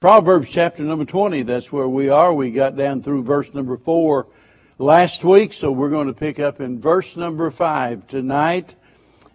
Proverbs 0.00 0.48
chapter 0.48 0.84
number 0.84 1.04
20, 1.04 1.42
that's 1.42 1.72
where 1.72 1.88
we 1.88 2.08
are. 2.08 2.32
We 2.32 2.52
got 2.52 2.76
down 2.76 3.02
through 3.02 3.24
verse 3.24 3.52
number 3.52 3.76
4 3.76 4.28
last 4.78 5.24
week, 5.24 5.52
so 5.52 5.72
we're 5.72 5.90
going 5.90 6.06
to 6.06 6.12
pick 6.12 6.38
up 6.38 6.60
in 6.60 6.80
verse 6.80 7.16
number 7.16 7.50
5 7.50 8.06
tonight. 8.06 8.76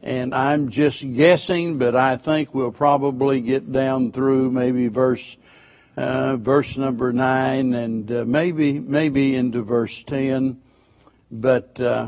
And 0.02 0.34
I'm 0.34 0.70
just 0.70 1.02
guessing, 1.16 1.80
but 1.80 1.98
I 1.98 2.16
think 2.16 2.56
we'll 2.56 2.72
probably 2.72 3.42
get 3.42 3.74
down 3.74 4.14
through 4.14 4.52
maybe 4.52 4.88
verse 4.88 5.36
uh, 5.98 6.38
verse 6.38 6.78
number 6.78 7.12
9 7.12 7.74
and 7.74 8.10
uh, 8.10 8.24
maybe 8.26 8.80
maybe 8.80 9.36
into 9.36 9.64
verse 9.64 10.02
10. 10.04 10.62
But 11.30 11.78
uh, 11.78 12.08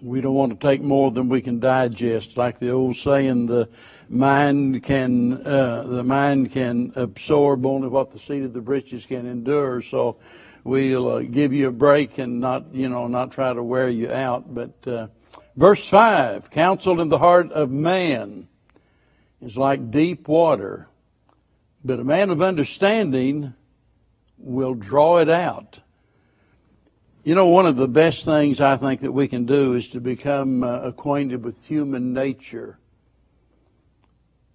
we 0.00 0.22
don't 0.22 0.34
want 0.34 0.58
to 0.58 0.66
take 0.66 0.80
more 0.80 1.10
than 1.10 1.28
we 1.28 1.42
can 1.42 1.60
digest. 1.60 2.38
Like 2.38 2.60
the 2.60 2.70
old 2.70 2.96
saying, 2.96 3.44
the 3.44 3.68
mind 4.08 4.82
can 4.82 5.46
uh, 5.46 5.84
the 5.86 6.04
mind 6.04 6.52
can 6.52 6.92
absorb 6.96 7.66
only 7.66 7.88
what 7.88 8.12
the 8.12 8.18
seat 8.18 8.42
of 8.42 8.52
the 8.52 8.60
breeches 8.60 9.06
can 9.06 9.26
endure. 9.26 9.82
So 9.82 10.16
we'll 10.64 11.08
uh, 11.08 11.20
give 11.20 11.52
you 11.52 11.68
a 11.68 11.72
break 11.72 12.18
and 12.18 12.40
not 12.40 12.74
you 12.74 12.88
know 12.88 13.06
not 13.06 13.32
try 13.32 13.52
to 13.52 13.62
wear 13.62 13.88
you 13.88 14.10
out. 14.10 14.54
But 14.54 14.74
uh, 14.86 15.08
verse 15.56 15.86
five, 15.88 16.50
counsel 16.50 17.00
in 17.00 17.08
the 17.08 17.18
heart 17.18 17.52
of 17.52 17.70
man 17.70 18.48
is 19.40 19.56
like 19.56 19.90
deep 19.90 20.28
water, 20.28 20.88
but 21.84 22.00
a 22.00 22.04
man 22.04 22.30
of 22.30 22.42
understanding 22.42 23.54
will 24.38 24.74
draw 24.74 25.18
it 25.18 25.28
out. 25.28 25.80
You 27.24 27.34
know, 27.34 27.46
one 27.46 27.66
of 27.66 27.74
the 27.74 27.88
best 27.88 28.24
things 28.24 28.60
I 28.60 28.76
think 28.76 29.00
that 29.00 29.10
we 29.10 29.26
can 29.26 29.46
do 29.46 29.74
is 29.74 29.88
to 29.88 30.00
become 30.00 30.62
uh, 30.62 30.78
acquainted 30.82 31.42
with 31.42 31.60
human 31.64 32.12
nature 32.12 32.78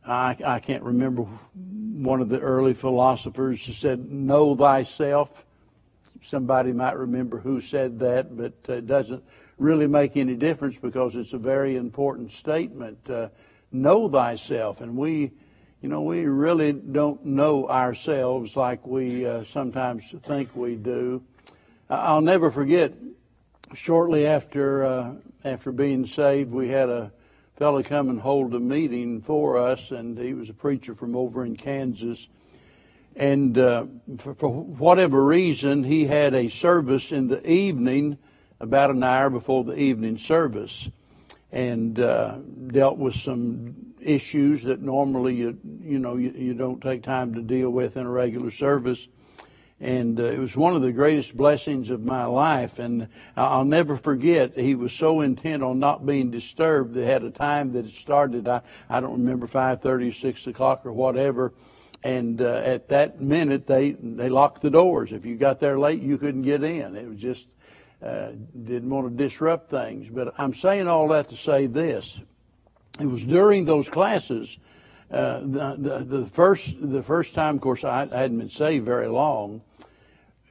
I, 0.06 0.36
I 0.44 0.60
can't 0.60 0.84
remember 0.84 1.24
one 1.24 2.22
of 2.22 2.30
the 2.30 2.40
early 2.40 2.74
philosophers 2.74 3.64
who 3.66 3.74
said, 3.74 4.12
Know 4.12 4.56
thyself. 4.56 5.30
Somebody 6.24 6.72
might 6.72 6.98
remember 6.98 7.40
who 7.40 7.62
said 7.62 8.00
that, 8.00 8.36
but 8.36 8.54
it 8.68 8.88
doesn't 8.88 9.24
really 9.58 9.88
make 9.88 10.18
any 10.18 10.36
difference 10.36 10.78
because 10.78 11.16
it's 11.16 11.34
a 11.34 11.38
very 11.38 11.76
important 11.76 12.32
statement. 12.32 12.98
Uh, 13.10 13.30
know 13.72 14.10
thyself. 14.10 14.82
And 14.82 14.96
we, 14.98 15.32
you 15.82 15.90
know, 15.90 16.02
we 16.02 16.26
really 16.26 16.74
don't 16.74 17.24
know 17.26 17.68
ourselves 17.68 18.56
like 18.56 18.86
we 18.86 19.26
uh, 19.26 19.44
sometimes 19.46 20.04
think 20.26 20.56
we 20.56 20.76
do. 20.76 21.24
I'll 21.90 22.22
never 22.22 22.52
forget, 22.52 22.94
shortly 23.74 24.26
after, 24.26 24.84
uh, 24.84 25.14
after 25.44 25.72
being 25.72 26.06
saved, 26.06 26.52
we 26.52 26.70
had 26.70 26.90
a 26.90 27.12
fellow 27.62 27.84
come 27.84 28.10
and 28.10 28.20
hold 28.20 28.56
a 28.56 28.60
meeting 28.60 29.22
for 29.22 29.56
us, 29.56 29.92
and 29.92 30.18
he 30.18 30.34
was 30.34 30.50
a 30.50 30.54
preacher 30.54 30.96
from 30.96 31.16
over 31.16 31.46
in 31.46 31.56
Kansas. 31.56 32.28
And 33.16 33.56
uh, 33.56 33.86
for, 34.18 34.34
for, 34.34 34.50
whatever 34.52 35.24
reason, 35.24 35.84
he 35.84 36.08
had 36.08 36.34
a 36.34 36.50
service 36.50 37.12
in 37.12 37.28
the 37.28 37.48
evening, 37.48 38.18
about 38.60 38.90
an 38.90 39.04
hour 39.04 39.30
before 39.30 39.64
the 39.64 39.76
evening 39.76 40.18
service, 40.18 40.90
and 41.52 42.00
uh, 42.00 42.40
dealt 42.70 42.98
with 42.98 43.14
some 43.14 43.94
issues 44.02 44.64
that 44.64 44.82
normally 44.82 45.36
you 45.36 45.56
you 45.84 46.00
know 46.00 46.16
you, 46.16 46.32
you 46.32 46.56
don't 46.56 46.82
take 46.82 47.04
time 47.04 47.36
to 47.36 47.44
deal 47.44 47.70
with 47.70 47.96
in 47.96 48.08
a 48.08 48.10
regular 48.10 48.50
service 48.50 49.08
and 49.82 50.20
uh, 50.20 50.26
it 50.26 50.38
was 50.38 50.56
one 50.56 50.76
of 50.76 50.84
the 50.84 50.92
greatest 50.92 51.36
blessings 51.36 51.90
of 51.90 52.04
my 52.04 52.24
life. 52.26 52.78
And 52.78 53.08
I'll 53.36 53.66
never 53.66 53.98
forget, 53.98 54.58
he 54.58 54.76
was 54.76 54.94
so 54.94 55.22
intent 55.22 55.64
on 55.64 55.80
not 55.80 56.06
being 56.06 56.30
disturbed. 56.30 56.94
They 56.94 57.06
had 57.06 57.24
a 57.24 57.32
time 57.32 57.74
that 57.74 57.86
it 57.86 57.94
started. 57.94 58.48
I, 58.48 58.62
I 58.90 59.00
don't 59.00 59.14
remember 59.14 59.48
five 59.48 59.82
thirty, 59.82 60.12
six 60.12 60.46
o'clock, 60.46 60.86
or 60.86 60.94
whatever. 60.94 61.54
And 62.04 62.42
uh, 62.42 62.62
at 62.64 62.90
that 62.90 63.22
minute, 63.22 63.68
they 63.68 63.92
they 63.92 64.30
locked 64.30 64.62
the 64.62 64.70
doors. 64.70 65.12
If 65.12 65.26
you 65.26 65.36
got 65.36 65.60
there 65.60 65.80
late, 65.80 66.02
you 66.02 66.18
couldn't 66.18 66.44
get 66.44 66.64
in. 66.64 66.96
It 66.96 67.08
was 67.08 67.18
just 67.18 67.48
uh, 68.04 68.32
didn't 68.64 68.90
want 68.90 69.10
to 69.10 69.24
disrupt 69.24 69.70
things. 69.70 70.10
But 70.12 70.34
I'm 70.38 70.54
saying 70.54 70.88
all 70.88 71.08
that 71.10 71.30
to 71.30 71.36
say 71.36 71.66
this: 71.68 72.18
it 73.00 73.06
was 73.06 73.24
during 73.24 73.66
those 73.66 73.90
classes. 73.90 74.58
Uh, 75.12 75.42
the, 75.42 75.76
the, 75.78 76.20
the 76.20 76.26
first 76.28 76.74
the 76.80 77.04
first 77.04 77.34
time, 77.34 77.56
of 77.56 77.62
course, 77.62 77.84
I, 77.84 78.08
I 78.12 78.20
hadn't 78.20 78.38
been 78.38 78.50
saved 78.50 78.86
very 78.86 79.08
long, 79.08 79.62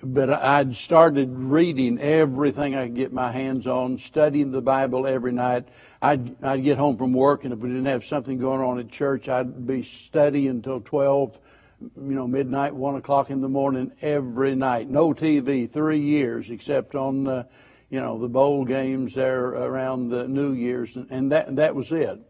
but 0.02 0.30
I'd 0.30 0.74
started 0.76 1.30
reading 1.30 2.00
everything 2.00 2.74
I 2.74 2.84
could 2.86 2.96
get 2.96 3.12
my 3.12 3.30
hands 3.30 3.66
on, 3.66 3.98
studying 3.98 4.50
the 4.50 4.62
Bible 4.62 5.06
every 5.06 5.32
night. 5.32 5.68
I'd, 6.00 6.42
I'd 6.42 6.64
get 6.64 6.78
home 6.78 6.96
from 6.96 7.12
work, 7.12 7.44
and 7.44 7.52
if 7.52 7.58
we 7.58 7.68
didn't 7.68 7.86
have 7.86 8.04
something 8.04 8.38
going 8.38 8.62
on 8.62 8.78
at 8.78 8.90
church, 8.90 9.28
I'd 9.28 9.66
be 9.66 9.82
studying 9.82 10.48
until 10.48 10.80
12, 10.80 11.38
you 11.80 11.90
know, 11.96 12.26
midnight, 12.26 12.74
1 12.74 12.96
o'clock 12.96 13.30
in 13.30 13.40
the 13.40 13.48
morning 13.48 13.92
every 14.00 14.54
night. 14.54 14.88
No 14.88 15.12
TV, 15.12 15.70
three 15.70 16.00
years, 16.00 16.50
except 16.50 16.94
on, 16.94 17.26
uh, 17.26 17.44
you 17.90 18.00
know, 18.00 18.18
the 18.18 18.28
bowl 18.28 18.64
games 18.64 19.14
there 19.14 19.48
around 19.48 20.08
the 20.08 20.26
New 20.26 20.52
Year's, 20.52 20.96
and 21.10 21.32
that, 21.32 21.56
that 21.56 21.74
was 21.74 21.92
it 21.92 22.20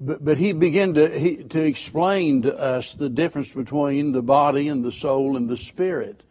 but, 0.00 0.24
but 0.24 0.38
he 0.38 0.52
began 0.52 0.94
to, 0.94 1.18
he, 1.18 1.36
to 1.36 1.60
explain 1.60 2.42
to 2.42 2.56
us 2.56 2.94
the 2.94 3.08
difference 3.08 3.50
between 3.50 4.12
the 4.12 4.22
body 4.22 4.68
and 4.68 4.84
the 4.84 4.92
soul 4.92 5.36
and 5.36 5.48
the 5.48 5.56
spirit. 5.56 6.22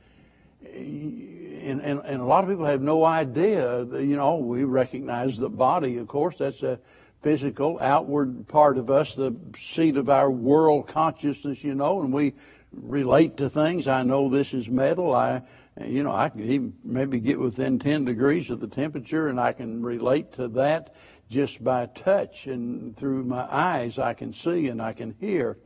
And, 0.74 1.82
and, 1.82 2.00
and 2.00 2.22
a 2.22 2.26
lot 2.26 2.44
of 2.44 2.50
people 2.50 2.66
have 2.66 2.82
no 2.82 3.04
idea. 3.04 3.84
That, 3.84 4.04
you 4.04 4.16
know, 4.16 4.38
we 4.38 4.64
recognize 4.64 5.38
the 5.38 5.50
body, 5.50 5.98
of 5.98 6.08
course, 6.08 6.36
that's 6.40 6.64
a 6.64 6.80
physical, 7.22 7.78
outward 7.82 8.48
part 8.48 8.78
of 8.78 8.90
us, 8.90 9.16
the 9.16 9.36
seat 9.60 9.98
of 9.98 10.10
our 10.10 10.32
world 10.32 10.88
consciousness, 10.88 11.64
you 11.64 11.76
know, 11.76 12.02
and 12.02 12.14
we 12.14 12.34
relate 12.72 13.36
to 13.38 13.50
things. 13.50 13.88
I 13.88 14.04
know 14.04 14.30
this 14.30 14.54
is 14.54 14.70
metal. 14.70 15.14
I, 15.14 15.42
you 15.84 16.04
know, 16.04 16.14
I 16.14 16.30
can 16.30 16.50
even 16.50 16.74
maybe 16.86 17.20
get 17.20 17.38
within 17.40 17.80
10 17.80 18.06
degrees 18.06 18.50
of 18.50 18.62
the 18.62 18.68
temperature 18.68 19.28
and 19.28 19.40
I 19.42 19.52
can 19.52 19.84
relate 19.84 20.34
to 20.34 20.48
that 20.50 20.96
just 21.30 21.64
by 21.64 21.86
touch 21.88 22.48
and 22.48 22.96
through 22.96 23.24
my 23.24 23.48
eyes 23.52 24.00
I 24.00 24.14
can 24.14 24.34
see 24.34 24.68
and 24.68 24.82
I 24.82 24.94
can 24.94 25.16
hear 25.20 25.58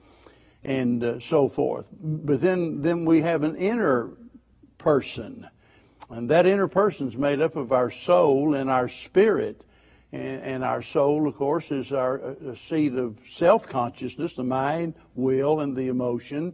and 0.64 1.04
uh, 1.04 1.20
so 1.20 1.50
forth. 1.50 1.86
But 1.92 2.42
then, 2.42 2.82
then 2.82 3.06
we 3.06 3.22
have 3.22 3.44
an 3.44 3.56
inner 3.56 4.12
person. 4.78 5.48
And 6.10 6.30
that 6.30 6.46
inner 6.46 6.68
person 6.68 7.08
is 7.08 7.16
made 7.16 7.42
up 7.42 7.56
of 7.56 7.72
our 7.72 7.90
soul 7.90 8.56
and 8.56 8.70
our 8.70 8.90
spirit. 8.90 9.62
And, 10.12 10.42
and 10.42 10.64
our 10.64 10.82
soul, 10.82 11.28
of 11.28 11.36
course, 11.36 11.72
is 11.72 11.92
our 11.92 12.22
uh, 12.22 12.56
seat 12.56 12.94
of 12.94 13.18
self-consciousness, 13.32 14.36
the 14.36 14.44
mind, 14.44 14.96
will, 15.16 15.62
and 15.62 15.76
the 15.76 15.88
emotion. 15.88 16.54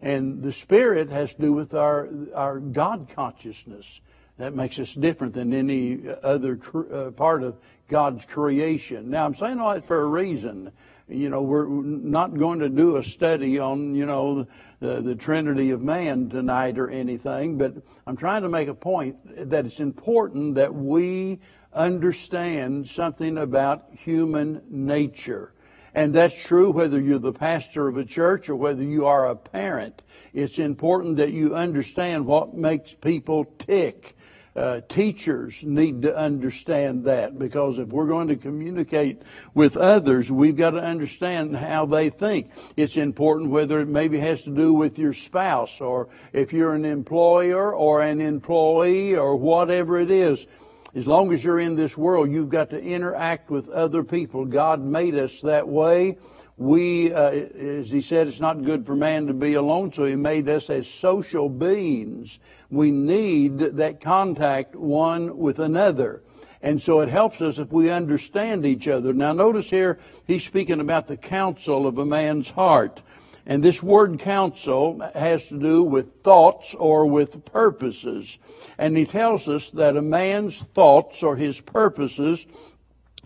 And 0.00 0.42
the 0.42 0.52
spirit 0.52 1.08
has 1.10 1.34
to 1.34 1.40
do 1.40 1.52
with 1.52 1.74
our, 1.74 2.08
our 2.34 2.60
God 2.60 3.08
consciousness. 3.14 4.00
That 4.36 4.54
makes 4.54 4.78
us 4.78 4.94
different 4.94 5.34
than 5.34 5.52
any 5.52 6.00
other 6.22 6.60
uh, 6.92 7.10
part 7.10 7.42
of 7.42 7.56
God's 7.88 8.24
creation. 8.24 9.10
Now, 9.10 9.24
I'm 9.24 9.34
saying 9.34 9.58
all 9.58 9.74
that 9.74 9.86
for 9.86 10.02
a 10.02 10.06
reason. 10.06 10.70
You 11.08 11.30
know, 11.30 11.40
we're 11.42 11.66
not 11.66 12.38
going 12.38 12.58
to 12.58 12.68
do 12.68 12.96
a 12.96 13.04
study 13.04 13.58
on, 13.58 13.94
you 13.94 14.04
know, 14.04 14.46
the, 14.80 15.00
the 15.00 15.14
Trinity 15.14 15.70
of 15.70 15.80
man 15.80 16.28
tonight 16.28 16.78
or 16.78 16.90
anything, 16.90 17.56
but 17.56 17.74
I'm 18.06 18.16
trying 18.16 18.42
to 18.42 18.48
make 18.48 18.68
a 18.68 18.74
point 18.74 19.16
that 19.50 19.64
it's 19.64 19.80
important 19.80 20.54
that 20.56 20.74
we 20.74 21.40
understand 21.72 22.88
something 22.88 23.38
about 23.38 23.88
human 23.92 24.62
nature. 24.68 25.52
And 25.94 26.14
that's 26.14 26.34
true 26.34 26.70
whether 26.70 27.00
you're 27.00 27.18
the 27.18 27.32
pastor 27.32 27.88
of 27.88 27.96
a 27.96 28.04
church 28.04 28.48
or 28.48 28.56
whether 28.56 28.82
you 28.82 29.06
are 29.06 29.28
a 29.28 29.34
parent. 29.34 30.02
It's 30.32 30.58
important 30.58 31.16
that 31.16 31.32
you 31.32 31.54
understand 31.54 32.26
what 32.26 32.54
makes 32.54 32.92
people 32.92 33.46
tick 33.58 34.14
uh, 34.58 34.80
teachers 34.88 35.62
need 35.62 36.02
to 36.02 36.16
understand 36.16 37.04
that 37.04 37.38
because 37.38 37.78
if 37.78 37.88
we're 37.88 38.06
going 38.06 38.28
to 38.28 38.36
communicate 38.36 39.22
with 39.54 39.76
others, 39.76 40.30
we've 40.30 40.56
got 40.56 40.70
to 40.70 40.80
understand 40.80 41.56
how 41.56 41.86
they 41.86 42.10
think. 42.10 42.50
It's 42.76 42.96
important 42.96 43.50
whether 43.50 43.80
it 43.80 43.88
maybe 43.88 44.18
has 44.18 44.42
to 44.42 44.50
do 44.50 44.74
with 44.74 44.98
your 44.98 45.12
spouse 45.12 45.80
or 45.80 46.08
if 46.32 46.52
you're 46.52 46.74
an 46.74 46.84
employer 46.84 47.72
or 47.72 48.02
an 48.02 48.20
employee 48.20 49.14
or 49.16 49.36
whatever 49.36 50.00
it 50.00 50.10
is. 50.10 50.46
As 50.94 51.06
long 51.06 51.32
as 51.32 51.44
you're 51.44 51.60
in 51.60 51.76
this 51.76 51.96
world, 51.96 52.32
you've 52.32 52.48
got 52.48 52.70
to 52.70 52.80
interact 52.80 53.50
with 53.50 53.68
other 53.68 54.02
people. 54.02 54.44
God 54.44 54.82
made 54.82 55.14
us 55.14 55.40
that 55.42 55.68
way 55.68 56.18
we, 56.58 57.12
uh, 57.12 57.30
as 57.30 57.88
he 57.88 58.00
said, 58.00 58.26
it's 58.26 58.40
not 58.40 58.64
good 58.64 58.84
for 58.84 58.96
man 58.96 59.28
to 59.28 59.32
be 59.32 59.54
alone, 59.54 59.92
so 59.92 60.04
he 60.04 60.16
made 60.16 60.48
us 60.48 60.68
as 60.68 60.88
social 60.88 61.48
beings. 61.48 62.40
We 62.70 62.90
need 62.90 63.58
that 63.58 64.00
contact 64.00 64.74
one 64.74 65.38
with 65.38 65.58
another. 65.58 66.22
And 66.60 66.82
so 66.82 67.00
it 67.00 67.08
helps 67.08 67.40
us 67.40 67.58
if 67.58 67.70
we 67.70 67.90
understand 67.90 68.66
each 68.66 68.88
other. 68.88 69.12
Now 69.12 69.32
notice 69.32 69.70
here, 69.70 69.98
he's 70.26 70.44
speaking 70.44 70.80
about 70.80 71.06
the 71.06 71.16
counsel 71.16 71.86
of 71.86 71.98
a 71.98 72.06
man's 72.06 72.50
heart. 72.50 73.00
And 73.46 73.62
this 73.62 73.82
word 73.82 74.18
counsel 74.18 75.00
has 75.14 75.48
to 75.48 75.58
do 75.58 75.82
with 75.82 76.22
thoughts 76.22 76.74
or 76.74 77.06
with 77.06 77.44
purposes. 77.46 78.36
And 78.76 78.96
he 78.96 79.06
tells 79.06 79.48
us 79.48 79.70
that 79.70 79.96
a 79.96 80.02
man's 80.02 80.58
thoughts 80.74 81.22
or 81.22 81.36
his 81.36 81.60
purposes 81.60 82.44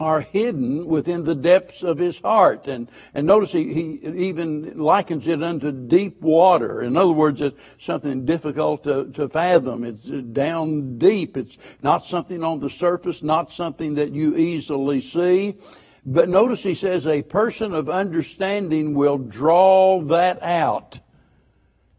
are 0.02 0.20
hidden 0.20 0.86
within 0.86 1.24
the 1.24 1.34
depths 1.34 1.82
of 1.82 1.98
his 1.98 2.18
heart. 2.18 2.66
And, 2.66 2.90
and 3.14 3.26
notice 3.26 3.52
he, 3.52 3.72
he 3.72 4.26
even 4.28 4.78
likens 4.78 5.26
it 5.28 5.42
unto 5.42 5.72
deep 5.72 6.20
water. 6.20 6.82
In 6.82 6.96
other 6.96 7.12
words, 7.12 7.40
it's 7.40 7.56
something 7.78 8.24
difficult 8.24 8.84
to, 8.84 9.06
to 9.12 9.28
fathom. 9.28 9.84
It's 9.84 10.04
down 10.32 10.98
deep. 10.98 11.36
It's 11.36 11.56
not 11.82 12.04
something 12.06 12.42
on 12.42 12.60
the 12.60 12.70
surface, 12.70 13.22
not 13.22 13.52
something 13.52 13.94
that 13.94 14.10
you 14.10 14.36
easily 14.36 15.00
see. 15.00 15.58
But 16.04 16.28
notice 16.28 16.62
he 16.62 16.74
says 16.74 17.06
a 17.06 17.22
person 17.22 17.72
of 17.72 17.88
understanding 17.88 18.94
will 18.94 19.18
draw 19.18 20.02
that 20.02 20.42
out. 20.42 20.98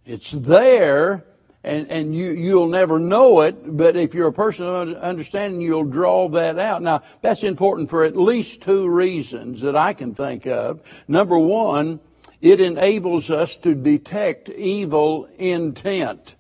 It's 0.06 0.32
there, 0.32 1.24
and, 1.64 1.90
and 1.90 2.16
you, 2.16 2.32
you'll 2.32 2.68
never 2.68 3.00
know 3.00 3.42
it, 3.42 3.78
but 3.78 3.96
if 3.96 4.14
you're 4.14 4.28
a 4.28 4.34
person 4.34 4.66
of 4.66 4.96
understanding, 4.98 5.62
you'll 5.62 5.86
draw 5.86 6.28
that 6.30 6.60
out. 6.60 6.82
Now, 6.82 7.04
that's 7.22 7.44
important 7.44 7.90
for 7.90 8.04
at 8.04 8.18
least 8.18 8.62
two 8.62 8.88
reasons 8.88 9.62
that 9.62 9.76
I 9.76 9.94
can 9.94 10.14
think 10.14 10.46
of. 10.46 10.82
Number 11.08 11.40
one, 11.40 12.02
it 12.42 12.60
enables 12.60 13.30
us 13.30 13.56
to 13.58 13.74
detect 13.74 14.50
evil 14.50 15.30
intent 15.38 16.36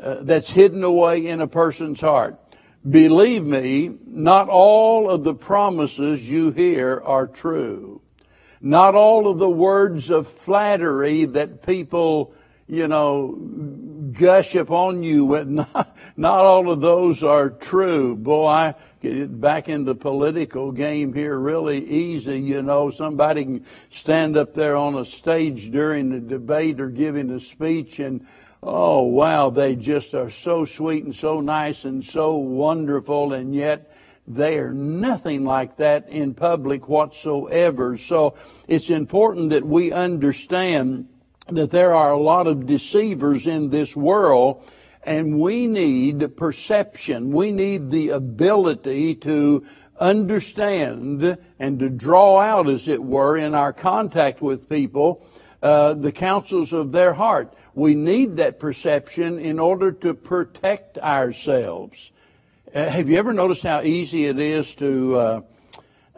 uh, 0.00 0.16
that's 0.20 0.50
hidden 0.50 0.84
away 0.84 1.26
in 1.26 1.40
a 1.40 1.46
person's 1.46 2.00
heart. 2.00 2.38
Believe 2.88 3.44
me, 3.44 3.92
not 4.06 4.48
all 4.50 5.08
of 5.08 5.24
the 5.24 5.34
promises 5.34 6.20
you 6.28 6.50
hear 6.50 7.00
are 7.06 7.26
true. 7.26 8.02
Not 8.60 8.94
all 8.94 9.28
of 9.28 9.38
the 9.38 9.48
words 9.48 10.10
of 10.10 10.28
flattery 10.28 11.24
that 11.24 11.64
people 11.64 12.34
you 12.72 12.88
know, 12.88 13.38
gush 14.12 14.54
upon 14.54 15.02
you. 15.02 15.44
Not, 15.44 15.96
not 16.16 16.44
all 16.44 16.70
of 16.70 16.80
those 16.80 17.22
are 17.22 17.50
true. 17.50 18.16
Boy, 18.16 18.46
I 18.46 18.74
get 19.00 19.40
back 19.40 19.68
in 19.68 19.84
the 19.84 19.94
political 19.94 20.72
game 20.72 21.12
here 21.12 21.38
really 21.38 21.84
easy. 21.88 22.38
You 22.40 22.62
know, 22.62 22.90
somebody 22.90 23.44
can 23.44 23.66
stand 23.90 24.36
up 24.36 24.54
there 24.54 24.76
on 24.76 24.94
a 24.96 25.04
stage 25.04 25.70
during 25.70 26.10
the 26.10 26.20
debate 26.20 26.80
or 26.80 26.88
giving 26.88 27.30
a 27.30 27.40
speech 27.40 27.98
and 27.98 28.26
oh 28.62 29.02
wow, 29.02 29.50
they 29.50 29.74
just 29.74 30.14
are 30.14 30.30
so 30.30 30.64
sweet 30.64 31.04
and 31.04 31.14
so 31.14 31.40
nice 31.40 31.84
and 31.84 32.04
so 32.04 32.36
wonderful 32.36 33.32
and 33.32 33.54
yet 33.54 33.92
they 34.28 34.58
are 34.58 34.72
nothing 34.72 35.44
like 35.44 35.76
that 35.78 36.08
in 36.08 36.34
public 36.34 36.88
whatsoever. 36.88 37.98
So 37.98 38.36
it's 38.68 38.88
important 38.88 39.50
that 39.50 39.66
we 39.66 39.90
understand 39.90 41.08
that 41.48 41.70
there 41.70 41.94
are 41.94 42.12
a 42.12 42.20
lot 42.20 42.46
of 42.46 42.66
deceivers 42.66 43.46
in 43.46 43.70
this 43.70 43.96
world 43.96 44.64
and 45.04 45.40
we 45.40 45.66
need 45.66 46.36
perception. 46.36 47.32
We 47.32 47.50
need 47.50 47.90
the 47.90 48.10
ability 48.10 49.16
to 49.16 49.66
understand 49.98 51.38
and 51.58 51.78
to 51.80 51.88
draw 51.88 52.38
out, 52.38 52.68
as 52.68 52.88
it 52.88 53.02
were, 53.02 53.36
in 53.36 53.54
our 53.54 53.72
contact 53.72 54.40
with 54.40 54.68
people, 54.68 55.26
uh, 55.62 55.94
the 55.94 56.12
counsels 56.12 56.72
of 56.72 56.92
their 56.92 57.12
heart. 57.12 57.54
We 57.74 57.94
need 57.94 58.36
that 58.36 58.60
perception 58.60 59.38
in 59.38 59.58
order 59.58 59.92
to 59.92 60.14
protect 60.14 60.98
ourselves. 60.98 62.12
Uh, 62.74 62.88
have 62.88 63.08
you 63.08 63.18
ever 63.18 63.32
noticed 63.32 63.62
how 63.62 63.82
easy 63.82 64.26
it 64.26 64.38
is 64.38 64.74
to 64.76 65.16
uh, 65.16 65.40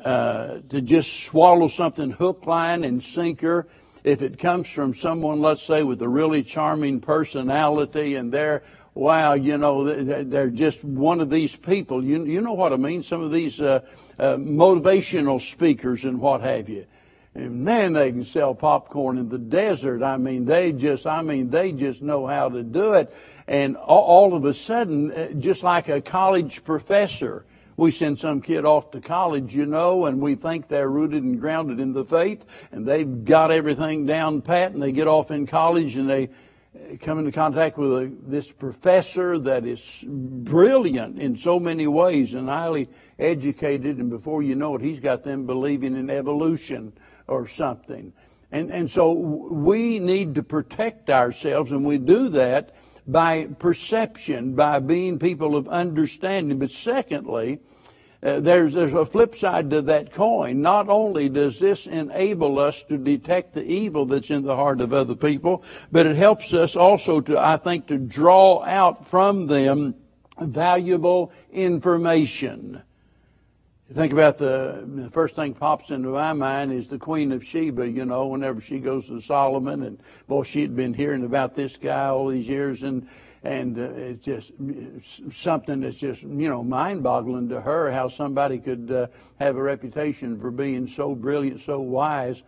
uh 0.04 0.58
to 0.68 0.82
just 0.82 1.24
swallow 1.24 1.68
something 1.68 2.10
hook, 2.10 2.46
line, 2.46 2.84
and 2.84 3.02
sinker 3.02 3.66
if 4.04 4.20
it 4.20 4.38
comes 4.38 4.68
from 4.68 4.94
someone, 4.94 5.40
let's 5.40 5.62
say, 5.62 5.82
with 5.82 6.00
a 6.02 6.08
really 6.08 6.42
charming 6.42 7.00
personality 7.00 8.16
and 8.16 8.30
they're, 8.30 8.62
wow, 8.94 9.32
you 9.32 9.56
know, 9.56 9.82
they're 10.24 10.50
just 10.50 10.84
one 10.84 11.20
of 11.20 11.30
these 11.30 11.56
people. 11.56 12.04
You, 12.04 12.24
you 12.24 12.42
know 12.42 12.52
what 12.52 12.74
I 12.74 12.76
mean? 12.76 13.02
Some 13.02 13.22
of 13.22 13.32
these 13.32 13.60
uh, 13.60 13.80
uh, 14.18 14.36
motivational 14.36 15.40
speakers 15.40 16.04
and 16.04 16.20
what 16.20 16.42
have 16.42 16.68
you. 16.68 16.86
And 17.34 17.64
man, 17.64 17.94
they 17.94 18.12
can 18.12 18.24
sell 18.24 18.54
popcorn 18.54 19.18
in 19.18 19.28
the 19.28 19.38
desert. 19.38 20.02
I 20.02 20.18
mean, 20.18 20.44
they 20.44 20.70
just, 20.70 21.06
I 21.06 21.22
mean, 21.22 21.50
they 21.50 21.72
just 21.72 22.00
know 22.00 22.26
how 22.26 22.50
to 22.50 22.62
do 22.62 22.92
it. 22.92 23.12
And 23.48 23.76
all, 23.76 24.34
of 24.34 24.44
a 24.44 24.54
sudden, 24.54 25.12
uh, 25.12 25.28
just 25.32 25.62
like 25.62 25.88
a 25.88 26.00
college 26.00 26.62
professor, 26.62 27.44
we 27.76 27.90
send 27.90 28.18
some 28.18 28.40
kid 28.40 28.64
off 28.64 28.90
to 28.92 29.00
college, 29.00 29.54
you 29.54 29.66
know, 29.66 30.06
and 30.06 30.20
we 30.20 30.34
think 30.34 30.68
they're 30.68 30.88
rooted 30.88 31.22
and 31.22 31.40
grounded 31.40 31.80
in 31.80 31.92
the 31.92 32.04
faith, 32.04 32.44
and 32.72 32.86
they've 32.86 33.24
got 33.24 33.50
everything 33.50 34.06
down 34.06 34.42
pat, 34.42 34.72
and 34.72 34.82
they 34.82 34.92
get 34.92 35.08
off 35.08 35.30
in 35.30 35.46
college 35.46 35.96
and 35.96 36.08
they 36.08 36.28
come 37.00 37.18
into 37.18 37.32
contact 37.32 37.78
with 37.78 37.92
a, 37.92 38.12
this 38.26 38.50
professor 38.50 39.38
that 39.38 39.64
is 39.64 40.04
brilliant 40.06 41.18
in 41.20 41.36
so 41.36 41.58
many 41.58 41.86
ways 41.86 42.34
and 42.34 42.48
highly 42.48 42.88
educated, 43.18 43.98
and 43.98 44.10
before 44.10 44.42
you 44.42 44.54
know 44.54 44.74
it, 44.74 44.80
he's 44.80 45.00
got 45.00 45.22
them 45.22 45.46
believing 45.46 45.96
in 45.96 46.10
evolution 46.10 46.92
or 47.26 47.46
something. 47.46 48.12
And, 48.52 48.70
and 48.70 48.90
so 48.90 49.12
we 49.12 49.98
need 49.98 50.34
to 50.36 50.42
protect 50.42 51.10
ourselves, 51.10 51.72
and 51.72 51.84
we 51.84 51.98
do 51.98 52.28
that 52.30 52.74
by 53.06 53.44
perception, 53.58 54.54
by 54.54 54.78
being 54.78 55.18
people 55.18 55.56
of 55.56 55.68
understanding. 55.68 56.58
But 56.58 56.70
secondly, 56.70 57.60
uh, 58.22 58.40
there's, 58.40 58.72
there's 58.72 58.94
a 58.94 59.04
flip 59.04 59.36
side 59.36 59.68
to 59.70 59.82
that 59.82 60.14
coin. 60.14 60.62
Not 60.62 60.88
only 60.88 61.28
does 61.28 61.58
this 61.58 61.86
enable 61.86 62.58
us 62.58 62.82
to 62.84 62.96
detect 62.96 63.52
the 63.52 63.62
evil 63.62 64.06
that's 64.06 64.30
in 64.30 64.42
the 64.42 64.56
heart 64.56 64.80
of 64.80 64.94
other 64.94 65.14
people, 65.14 65.62
but 65.92 66.06
it 66.06 66.16
helps 66.16 66.54
us 66.54 66.74
also 66.74 67.20
to, 67.20 67.38
I 67.38 67.58
think, 67.58 67.86
to 67.88 67.98
draw 67.98 68.64
out 68.64 69.06
from 69.06 69.46
them 69.46 69.94
valuable 70.40 71.32
information. 71.52 72.82
You 73.94 74.00
think 74.00 74.12
about 74.12 74.38
the, 74.38 74.82
the 74.92 75.08
first 75.10 75.36
thing 75.36 75.54
pops 75.54 75.90
into 75.90 76.08
my 76.08 76.32
mind 76.32 76.72
is 76.72 76.88
the 76.88 76.98
Queen 76.98 77.30
of 77.30 77.44
Sheba, 77.44 77.88
you 77.88 78.04
know, 78.04 78.26
whenever 78.26 78.60
she 78.60 78.80
goes 78.80 79.06
to 79.06 79.20
Solomon 79.20 79.84
and 79.84 80.00
boy, 80.26 80.42
she'd 80.42 80.74
been 80.74 80.92
hearing 80.92 81.24
about 81.24 81.54
this 81.54 81.76
guy 81.76 82.06
all 82.06 82.26
these 82.26 82.48
years 82.48 82.82
and, 82.82 83.06
and 83.44 83.78
uh, 83.78 83.82
it's 83.82 84.24
just 84.24 84.50
something 85.30 85.78
that's 85.78 85.94
just, 85.94 86.22
you 86.22 86.48
know, 86.48 86.64
mind 86.64 87.04
boggling 87.04 87.48
to 87.50 87.60
her 87.60 87.92
how 87.92 88.08
somebody 88.08 88.58
could 88.58 88.90
uh, 88.90 89.06
have 89.38 89.54
a 89.54 89.62
reputation 89.62 90.40
for 90.40 90.50
being 90.50 90.88
so 90.88 91.14
brilliant, 91.14 91.60
so 91.60 91.78
wise. 91.78 92.42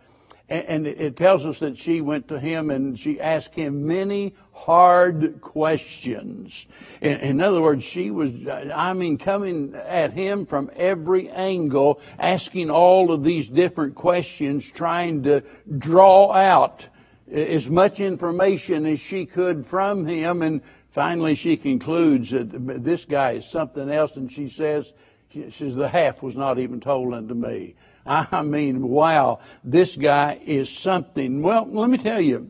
And 0.49 0.87
it 0.87 1.17
tells 1.17 1.45
us 1.45 1.59
that 1.59 1.77
she 1.77 1.99
went 1.99 2.29
to 2.29 2.39
him 2.39 2.69
and 2.69 2.97
she 2.97 3.19
asked 3.19 3.53
him 3.53 3.85
many 3.85 4.33
hard 4.53 5.41
questions. 5.41 6.65
In 7.01 7.41
other 7.41 7.61
words, 7.61 7.83
she 7.83 8.11
was, 8.11 8.31
I 8.73 8.93
mean, 8.93 9.17
coming 9.17 9.75
at 9.75 10.13
him 10.13 10.45
from 10.45 10.71
every 10.77 11.29
angle, 11.29 11.99
asking 12.17 12.69
all 12.69 13.11
of 13.11 13.25
these 13.25 13.49
different 13.49 13.95
questions, 13.95 14.63
trying 14.73 15.23
to 15.23 15.43
draw 15.77 16.31
out 16.31 16.87
as 17.29 17.69
much 17.69 17.99
information 17.99 18.85
as 18.85 19.01
she 19.01 19.25
could 19.25 19.65
from 19.65 20.05
him. 20.05 20.41
And 20.41 20.61
finally 20.91 21.35
she 21.35 21.57
concludes 21.57 22.29
that 22.29 22.83
this 22.85 23.03
guy 23.03 23.31
is 23.31 23.45
something 23.45 23.91
else. 23.91 24.15
And 24.15 24.31
she 24.31 24.47
says, 24.47 24.93
she 25.29 25.51
says, 25.51 25.75
the 25.75 25.89
half 25.89 26.23
was 26.23 26.37
not 26.37 26.57
even 26.57 26.79
told 26.79 27.13
unto 27.13 27.33
me. 27.33 27.75
I 28.31 28.41
mean, 28.41 28.87
wow, 28.87 29.39
this 29.63 29.95
guy 29.95 30.39
is 30.45 30.69
something. 30.69 31.41
Well, 31.41 31.67
let 31.69 31.89
me 31.89 31.97
tell 31.97 32.21
you, 32.21 32.49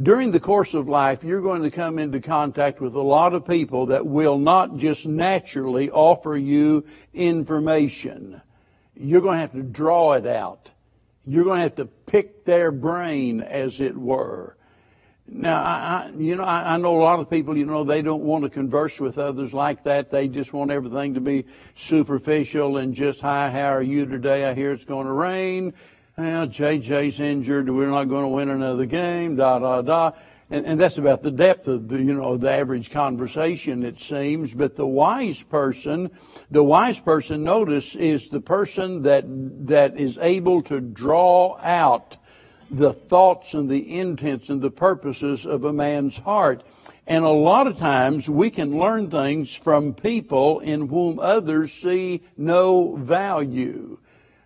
during 0.00 0.30
the 0.30 0.40
course 0.40 0.74
of 0.74 0.88
life, 0.88 1.24
you're 1.24 1.40
going 1.40 1.62
to 1.62 1.70
come 1.70 1.98
into 1.98 2.20
contact 2.20 2.80
with 2.80 2.94
a 2.94 3.00
lot 3.00 3.32
of 3.32 3.46
people 3.46 3.86
that 3.86 4.04
will 4.04 4.38
not 4.38 4.76
just 4.76 5.06
naturally 5.06 5.90
offer 5.90 6.36
you 6.36 6.84
information. 7.14 8.42
You're 8.94 9.22
going 9.22 9.36
to 9.36 9.40
have 9.40 9.52
to 9.52 9.62
draw 9.62 10.12
it 10.12 10.26
out. 10.26 10.68
You're 11.26 11.44
going 11.44 11.58
to 11.58 11.62
have 11.62 11.76
to 11.76 11.86
pick 11.86 12.44
their 12.44 12.70
brain, 12.70 13.40
as 13.40 13.80
it 13.80 13.96
were. 13.96 14.56
Now, 15.26 15.56
I, 15.56 16.10
you 16.18 16.36
know, 16.36 16.44
I, 16.44 16.74
I 16.74 16.76
know 16.76 17.00
a 17.00 17.02
lot 17.02 17.18
of 17.18 17.30
people, 17.30 17.56
you 17.56 17.64
know, 17.64 17.82
they 17.82 18.02
don't 18.02 18.22
want 18.22 18.44
to 18.44 18.50
converse 18.50 19.00
with 19.00 19.16
others 19.16 19.54
like 19.54 19.84
that. 19.84 20.10
They 20.10 20.28
just 20.28 20.52
want 20.52 20.70
everything 20.70 21.14
to 21.14 21.20
be 21.20 21.46
superficial 21.76 22.76
and 22.76 22.94
just, 22.94 23.20
hi, 23.20 23.50
how 23.50 23.74
are 23.74 23.82
you 23.82 24.04
today? 24.04 24.44
I 24.44 24.54
hear 24.54 24.72
it's 24.72 24.84
going 24.84 25.06
to 25.06 25.12
rain. 25.12 25.72
Well, 26.18 26.46
JJ's 26.46 27.20
injured. 27.20 27.70
We're 27.70 27.88
not 27.88 28.04
going 28.04 28.24
to 28.24 28.28
win 28.28 28.50
another 28.50 28.84
game, 28.84 29.36
da, 29.36 29.58
da, 29.58 29.80
da. 29.80 30.12
And, 30.50 30.66
and 30.66 30.80
that's 30.80 30.98
about 30.98 31.22
the 31.22 31.30
depth 31.30 31.68
of 31.68 31.88
the, 31.88 31.96
you 31.96 32.12
know, 32.12 32.36
the 32.36 32.52
average 32.52 32.90
conversation, 32.90 33.82
it 33.82 33.98
seems. 34.00 34.52
But 34.52 34.76
the 34.76 34.86
wise 34.86 35.42
person, 35.42 36.10
the 36.50 36.62
wise 36.62 37.00
person, 37.00 37.42
notice, 37.42 37.96
is 37.96 38.28
the 38.28 38.40
person 38.40 39.02
that, 39.02 39.24
that 39.66 39.98
is 39.98 40.18
able 40.20 40.60
to 40.64 40.80
draw 40.80 41.56
out 41.62 42.18
the 42.76 42.92
thoughts 42.92 43.54
and 43.54 43.68
the 43.68 43.98
intents 43.98 44.48
and 44.48 44.60
the 44.60 44.70
purposes 44.70 45.46
of 45.46 45.64
a 45.64 45.72
man's 45.72 46.16
heart. 46.16 46.62
And 47.06 47.24
a 47.24 47.28
lot 47.28 47.66
of 47.66 47.78
times 47.78 48.28
we 48.28 48.50
can 48.50 48.78
learn 48.78 49.10
things 49.10 49.54
from 49.54 49.94
people 49.94 50.60
in 50.60 50.88
whom 50.88 51.18
others 51.18 51.72
see 51.72 52.22
no 52.36 52.96
value. 52.96 53.98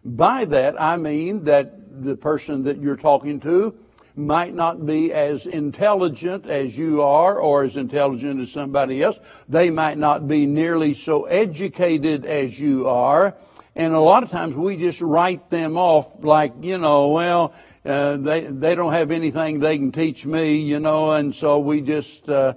By 0.04 0.44
that 0.46 0.80
I 0.80 0.96
mean 0.96 1.44
that 1.44 2.02
the 2.02 2.16
person 2.16 2.64
that 2.64 2.80
you're 2.80 2.96
talking 2.96 3.40
to 3.40 3.74
might 4.16 4.54
not 4.54 4.84
be 4.84 5.12
as 5.12 5.46
intelligent 5.46 6.46
as 6.46 6.76
you 6.76 7.02
are 7.02 7.38
or 7.38 7.62
as 7.62 7.76
intelligent 7.76 8.40
as 8.40 8.50
somebody 8.50 9.02
else. 9.02 9.18
They 9.48 9.70
might 9.70 9.96
not 9.96 10.26
be 10.26 10.44
nearly 10.44 10.94
so 10.94 11.24
educated 11.24 12.24
as 12.24 12.58
you 12.58 12.88
are 12.88 13.36
And 13.78 13.94
a 13.94 14.00
lot 14.00 14.24
of 14.24 14.30
times 14.30 14.56
we 14.56 14.76
just 14.76 15.00
write 15.00 15.50
them 15.50 15.78
off 15.78 16.08
like, 16.20 16.52
you 16.60 16.78
know, 16.78 17.10
well, 17.10 17.54
uh, 17.88 18.16
they 18.18 18.42
they 18.42 18.74
don't 18.74 18.92
have 18.92 19.10
anything 19.10 19.60
they 19.60 19.78
can 19.78 19.90
teach 19.90 20.26
me, 20.26 20.56
you 20.56 20.78
know, 20.78 21.12
and 21.12 21.34
so 21.34 21.58
we 21.58 21.80
just 21.80 22.28
uh, 22.28 22.52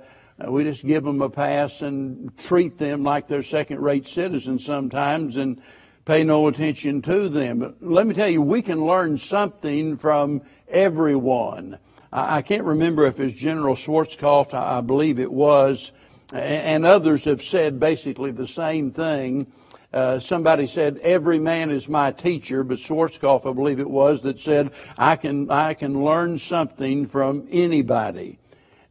we 0.48 0.64
just 0.64 0.86
give 0.86 1.04
them 1.04 1.22
a 1.22 1.30
pass 1.30 1.82
and 1.82 2.36
treat 2.38 2.78
them 2.78 3.04
like 3.04 3.28
they're 3.28 3.44
second-rate 3.44 4.08
citizens 4.08 4.66
sometimes, 4.66 5.38
and 5.38 5.62
pay 6.04 6.24
no 6.24 6.48
attention 6.48 7.02
to 7.04 7.30
them. 7.30 7.60
But 7.60 7.76
let 7.82 8.08
me 8.08 8.14
tell 8.14 8.28
you, 8.28 8.42
we 8.42 8.62
can 8.62 8.86
learn 8.86 9.18
something 9.18 9.98
from 9.98 10.42
everyone. 10.68 11.78
I, 12.12 12.38
I 12.38 12.42
can't 12.42 12.64
remember 12.64 13.06
if 13.06 13.20
it's 13.20 13.34
General 13.34 13.76
Schwarzkopf, 13.76 14.54
I, 14.54 14.80
I 14.80 14.82
believe 14.82 15.20
it 15.20 15.32
was, 15.32 15.92
and, 16.34 16.42
and 16.42 16.86
others 16.86 17.26
have 17.26 17.42
said 17.44 17.80
basically 17.80 18.32
the 18.32 18.48
same 18.48 18.92
thing. 18.92 19.48
Uh, 19.94 20.20
somebody 20.20 20.68
said 20.68 20.98
every 21.00 21.38
man 21.38 21.70
is 21.70 21.90
my 21.90 22.12
teacher, 22.12 22.64
but 22.64 22.78
Schwarzkopf, 22.78 23.46
I 23.46 23.54
believe 23.54 23.80
it 23.80 23.90
was, 23.90 24.22
that 24.22 24.40
said 24.40 24.72
I 24.98 25.18
can 25.18 25.52
I 25.52 25.74
can 25.74 26.04
learn 26.06 26.38
something 26.38 27.08
from 27.08 27.48
anybody, 27.52 28.40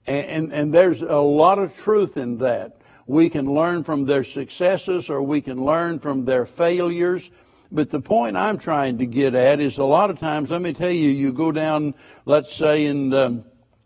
and, 0.07 0.26
and, 0.26 0.52
and 0.52 0.75
there's 0.75 1.00
a 1.00 1.16
lot 1.16 1.59
of 1.59 1.75
truth 1.78 2.19
in 2.19 2.38
that. 2.38 2.76
We 3.07 3.30
can 3.30 3.52
learn 3.52 3.83
from 3.83 4.04
their 4.04 4.23
successes, 4.23 5.09
or 5.09 5.23
we 5.23 5.40
can 5.40 5.64
learn 5.64 5.99
from 5.99 6.26
their 6.26 6.47
failures. 6.47 7.30
But 7.73 7.90
the 7.90 8.00
point 8.00 8.37
I'm 8.37 8.59
trying 8.59 8.99
to 8.99 9.07
get 9.07 9.35
at 9.35 9.59
is 9.59 9.78
a 9.78 9.85
lot 9.85 10.11
of 10.11 10.19
times, 10.19 10.50
let 10.50 10.61
me 10.61 10.73
tell 10.73 10.92
you, 10.92 11.09
you 11.11 11.33
go 11.33 11.50
down, 11.50 11.95
let's 12.26 12.54
say 12.54 12.87
in 12.87 13.11
the 13.11 13.42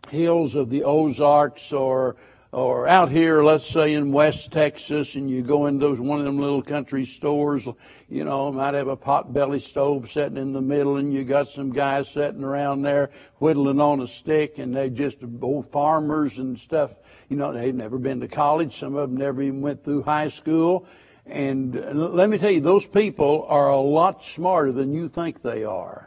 hills 0.09 0.55
of 0.55 0.69
the 0.69 0.83
Ozarks 0.83 1.71
or 1.71 2.17
or 2.55 2.87
out 2.87 3.11
here, 3.11 3.43
let's 3.43 3.67
say 3.67 3.95
in 3.95 4.13
West 4.13 4.49
Texas, 4.49 5.15
and 5.15 5.29
you 5.29 5.41
go 5.41 5.65
in 5.65 5.77
those 5.77 5.99
one 5.99 6.19
of 6.19 6.25
them 6.25 6.39
little 6.39 6.61
country 6.61 7.05
stores, 7.05 7.67
you 8.07 8.23
know, 8.23 8.49
might 8.49 8.73
have 8.73 8.87
a 8.87 8.95
potbelly 8.95 9.61
stove 9.61 10.09
sitting 10.09 10.37
in 10.37 10.53
the 10.53 10.61
middle, 10.61 10.95
and 10.95 11.13
you 11.13 11.25
got 11.25 11.49
some 11.49 11.69
guys 11.73 12.07
sitting 12.07 12.45
around 12.45 12.81
there 12.81 13.09
whittling 13.39 13.81
on 13.81 13.99
a 13.99 14.07
stick, 14.07 14.57
and 14.57 14.73
they 14.73 14.89
just 14.89 15.17
old 15.41 15.69
farmers 15.69 16.37
and 16.37 16.57
stuff. 16.57 16.91
You 17.27 17.35
know, 17.35 17.51
they've 17.51 17.75
never 17.75 17.97
been 17.97 18.21
to 18.21 18.29
college. 18.29 18.79
Some 18.79 18.95
of 18.95 19.09
them 19.09 19.17
never 19.17 19.41
even 19.41 19.59
went 19.59 19.83
through 19.83 20.03
high 20.03 20.29
school. 20.29 20.87
And 21.25 21.75
uh, 21.75 21.91
let 21.91 22.29
me 22.29 22.37
tell 22.37 22.51
you, 22.51 22.61
those 22.61 22.85
people 22.85 23.45
are 23.49 23.69
a 23.69 23.81
lot 23.81 24.23
smarter 24.23 24.71
than 24.71 24.93
you 24.93 25.09
think 25.09 25.41
they 25.41 25.65
are. 25.65 26.04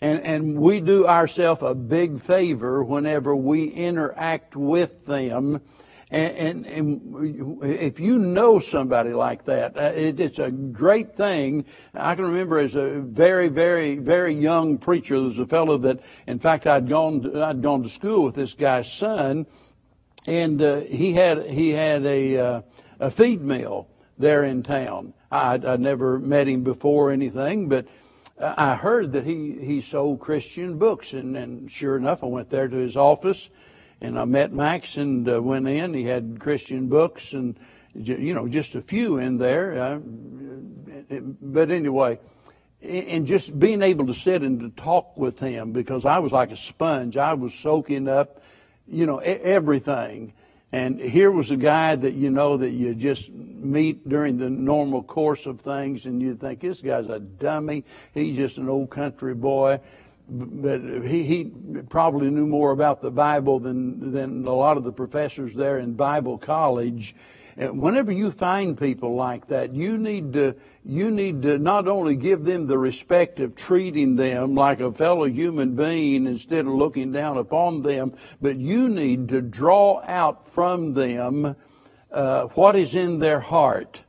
And, 0.00 0.20
and 0.20 0.58
we 0.58 0.80
do 0.80 1.06
ourselves 1.06 1.62
a 1.62 1.74
big 1.74 2.20
favor 2.20 2.82
whenever 2.82 3.36
we 3.36 3.64
interact 3.64 4.56
with 4.56 5.04
them. 5.06 5.60
And, 6.10 6.36
and, 6.36 6.66
and 6.66 7.64
if 7.64 8.00
you 8.00 8.18
know 8.18 8.58
somebody 8.58 9.12
like 9.12 9.44
that, 9.44 9.76
uh, 9.76 9.92
it, 9.94 10.18
it's 10.18 10.38
a 10.40 10.50
great 10.50 11.16
thing. 11.16 11.66
I 11.94 12.14
can 12.16 12.24
remember 12.24 12.58
as 12.58 12.74
a 12.74 13.00
very, 13.00 13.48
very, 13.48 13.96
very 13.96 14.34
young 14.34 14.78
preacher, 14.78 15.14
there 15.14 15.24
was 15.24 15.38
a 15.38 15.46
fellow 15.46 15.78
that, 15.78 16.00
in 16.26 16.40
fact, 16.40 16.66
I'd 16.66 16.88
gone, 16.88 17.22
to, 17.22 17.44
I'd 17.44 17.62
gone 17.62 17.84
to 17.84 17.88
school 17.88 18.24
with 18.24 18.34
this 18.34 18.54
guy's 18.54 18.90
son, 18.90 19.46
and 20.26 20.60
uh, 20.60 20.80
he 20.80 21.12
had 21.12 21.46
he 21.46 21.70
had 21.70 22.04
a 22.04 22.38
uh, 22.38 22.62
a 22.98 23.10
feed 23.10 23.40
mill 23.40 23.88
there 24.18 24.44
in 24.44 24.62
town. 24.62 25.14
I'd, 25.30 25.64
I'd 25.64 25.80
never 25.80 26.18
met 26.18 26.48
him 26.48 26.62
before 26.62 27.08
or 27.08 27.12
anything, 27.12 27.68
but 27.68 27.86
I 28.40 28.74
heard 28.74 29.12
that 29.12 29.26
he, 29.26 29.58
he 29.60 29.80
sold 29.82 30.20
Christian 30.20 30.78
books, 30.78 31.12
and, 31.12 31.36
and 31.36 31.70
sure 31.70 31.96
enough, 31.96 32.22
I 32.22 32.26
went 32.26 32.48
there 32.48 32.68
to 32.68 32.76
his 32.76 32.96
office, 32.96 33.50
and 34.00 34.18
I 34.18 34.24
met 34.24 34.52
Max 34.52 34.96
and 34.96 35.28
uh, 35.28 35.42
went 35.42 35.68
in. 35.68 35.92
He 35.92 36.04
had 36.04 36.38
Christian 36.40 36.88
books, 36.88 37.34
and 37.34 37.58
you 37.94 38.32
know, 38.32 38.48
just 38.48 38.74
a 38.74 38.80
few 38.80 39.18
in 39.18 39.36
there. 39.36 39.82
Uh, 39.82 39.98
but 41.42 41.70
anyway, 41.70 42.18
and 42.80 43.26
just 43.26 43.58
being 43.58 43.82
able 43.82 44.06
to 44.06 44.14
sit 44.14 44.42
and 44.42 44.60
to 44.60 44.70
talk 44.70 45.16
with 45.18 45.38
him 45.38 45.72
because 45.72 46.06
I 46.06 46.18
was 46.18 46.32
like 46.32 46.50
a 46.50 46.56
sponge. 46.56 47.18
I 47.18 47.34
was 47.34 47.52
soaking 47.52 48.08
up, 48.08 48.40
you 48.86 49.04
know, 49.04 49.18
everything. 49.18 50.32
And 50.72 51.00
here 51.00 51.32
was 51.32 51.50
a 51.50 51.56
guy 51.56 51.96
that 51.96 52.14
you 52.14 52.30
know 52.30 52.56
that 52.56 52.70
you 52.70 52.94
just 52.94 53.28
meet 53.30 54.08
during 54.08 54.38
the 54.38 54.48
normal 54.48 55.02
course 55.02 55.46
of 55.46 55.60
things, 55.60 56.06
and 56.06 56.22
you 56.22 56.36
think 56.36 56.60
this 56.60 56.80
guy's 56.80 57.08
a 57.08 57.18
dummy. 57.18 57.84
He's 58.14 58.36
just 58.36 58.56
an 58.56 58.68
old 58.68 58.90
country 58.90 59.34
boy, 59.34 59.80
but 60.28 60.80
he 60.80 61.24
he 61.24 61.44
probably 61.88 62.30
knew 62.30 62.46
more 62.46 62.70
about 62.70 63.02
the 63.02 63.10
Bible 63.10 63.58
than 63.58 64.12
than 64.12 64.46
a 64.46 64.54
lot 64.54 64.76
of 64.76 64.84
the 64.84 64.92
professors 64.92 65.54
there 65.54 65.78
in 65.78 65.94
Bible 65.94 66.38
college. 66.38 67.16
And 67.56 67.80
whenever 67.80 68.12
you 68.12 68.30
find 68.30 68.78
people 68.78 69.16
like 69.16 69.48
that, 69.48 69.74
you 69.74 69.98
need 69.98 70.32
to 70.34 70.54
you 70.84 71.10
need 71.10 71.42
to 71.42 71.58
not 71.58 71.86
only 71.86 72.16
give 72.16 72.44
them 72.44 72.66
the 72.66 72.78
respect 72.78 73.40
of 73.40 73.54
treating 73.54 74.16
them 74.16 74.54
like 74.54 74.80
a 74.80 74.92
fellow 74.92 75.24
human 75.24 75.76
being 75.76 76.26
instead 76.26 76.60
of 76.60 76.72
looking 76.72 77.12
down 77.12 77.36
upon 77.36 77.82
them, 77.82 78.14
but 78.40 78.56
you 78.56 78.88
need 78.88 79.28
to 79.28 79.42
draw 79.42 80.02
out 80.06 80.48
from 80.48 80.94
them 80.94 81.54
uh, 82.10 82.44
what 82.54 82.76
is 82.76 82.94
in 82.94 83.18
their 83.18 83.40
heart. 83.40 84.00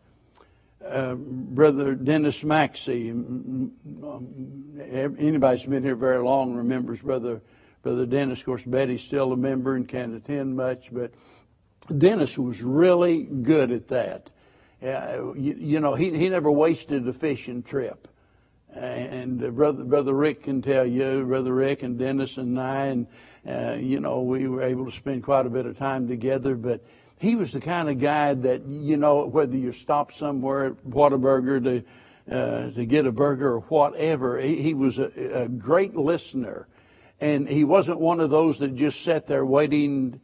Uh, 0.85 1.15
Brother 1.15 1.93
Dennis 1.93 2.43
Maxey, 2.43 3.09
anybody 3.09 5.57
who's 5.57 5.65
been 5.65 5.83
here 5.83 5.95
very 5.95 6.19
long 6.19 6.55
remembers 6.55 7.01
Brother 7.01 7.41
Brother 7.83 8.05
Dennis. 8.05 8.39
Of 8.39 8.45
course, 8.45 8.63
Betty's 8.63 9.01
still 9.01 9.31
a 9.31 9.37
member 9.37 9.75
and 9.75 9.87
can't 9.87 10.15
attend 10.15 10.55
much, 10.55 10.89
but 10.91 11.11
Dennis 11.97 12.37
was 12.37 12.61
really 12.61 13.23
good 13.23 13.71
at 13.71 13.87
that. 13.89 14.29
You, 14.81 15.33
you, 15.35 15.79
know, 15.79 15.95
he, 15.95 16.17
he 16.17 16.29
never 16.29 16.51
wasted 16.51 17.07
a 17.07 17.13
fishing 17.13 17.61
trip. 17.61 18.07
And 18.73 19.43
uh, 19.43 19.49
brother 19.49 19.83
brother 19.83 20.13
Rick 20.13 20.43
can 20.43 20.61
tell 20.61 20.85
you, 20.85 21.25
brother 21.25 21.53
Rick 21.53 21.83
and 21.83 21.99
Dennis 21.99 22.37
and 22.37 22.59
I, 22.59 22.85
and 22.85 23.07
uh, 23.47 23.73
you 23.73 23.99
know, 23.99 24.21
we 24.21 24.47
were 24.47 24.61
able 24.61 24.85
to 24.85 24.91
spend 24.91 25.23
quite 25.23 25.45
a 25.45 25.49
bit 25.49 25.65
of 25.65 25.77
time 25.77 26.07
together. 26.07 26.55
But 26.55 26.81
he 27.19 27.35
was 27.35 27.51
the 27.51 27.59
kind 27.59 27.89
of 27.89 27.99
guy 27.99 28.33
that 28.33 28.65
you 28.65 28.95
know, 28.95 29.25
whether 29.25 29.57
you 29.57 29.73
stop 29.73 30.13
somewhere 30.13 30.67
at 30.67 30.85
Whataburger 30.85 31.63
to 31.63 32.33
uh, 32.33 32.71
to 32.71 32.85
get 32.85 33.05
a 33.05 33.11
burger 33.11 33.55
or 33.55 33.59
whatever, 33.61 34.39
he, 34.39 34.61
he 34.61 34.73
was 34.73 34.99
a, 34.99 35.11
a 35.33 35.47
great 35.49 35.95
listener, 35.95 36.67
and 37.19 37.49
he 37.49 37.65
wasn't 37.65 37.99
one 37.99 38.21
of 38.21 38.29
those 38.29 38.57
that 38.59 38.75
just 38.75 39.03
sat 39.03 39.27
there 39.27 39.45
waiting 39.45 40.21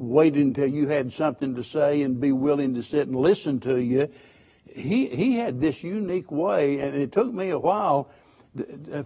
wait 0.00 0.34
until 0.34 0.66
you 0.66 0.88
had 0.88 1.12
something 1.12 1.54
to 1.54 1.62
say 1.62 2.00
and 2.02 2.18
be 2.18 2.32
willing 2.32 2.74
to 2.74 2.82
sit 2.82 3.06
and 3.06 3.14
listen 3.14 3.60
to 3.60 3.76
you. 3.76 4.08
He, 4.74 5.06
he 5.06 5.36
had 5.36 5.60
this 5.60 5.84
unique 5.84 6.32
way, 6.32 6.80
and 6.80 6.96
it 6.96 7.12
took 7.12 7.32
me 7.32 7.50
a 7.50 7.58
while. 7.58 8.08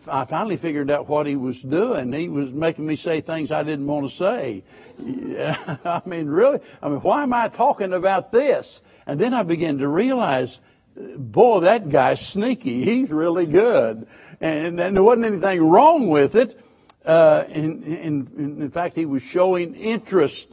I 0.07 0.25
finally 0.25 0.57
figured 0.57 0.91
out 0.91 1.09
what 1.09 1.27
he 1.27 1.35
was 1.35 1.61
doing. 1.61 2.13
He 2.13 2.29
was 2.29 2.51
making 2.53 2.87
me 2.87 2.95
say 2.95 3.21
things 3.21 3.51
I 3.51 3.65
didn't 3.65 3.89
want 3.89 4.09
to 4.09 4.15
say. 4.17 4.63
I 5.85 6.01
mean, 6.07 6.29
really? 6.29 6.61
I 6.81 6.89
mean, 6.89 7.01
why 7.01 7.25
am 7.25 7.33
I 7.33 7.49
talking 7.49 7.93
about 7.93 8.31
this? 8.31 8.81
And 9.07 9.21
then 9.21 9.35
I 9.35 9.43
began 9.43 9.79
to 9.79 9.89
realize, 9.89 10.61
boy, 10.97 11.61
that 11.61 11.89
guy's 11.89 12.25
sneaky. 12.25 12.85
He's 12.85 13.11
really 13.11 13.47
good. 13.47 14.07
And, 14.41 14.81
and 14.81 14.97
there 14.97 15.03
wasn't 15.03 15.27
anything 15.27 15.69
wrong 15.69 16.07
with 16.07 16.37
it. 16.37 16.61
Uh, 17.05 17.45
in 17.49 18.71
fact, 18.73 18.95
he 18.95 19.07
was 19.07 19.23
showing 19.23 19.75
interest 19.75 20.49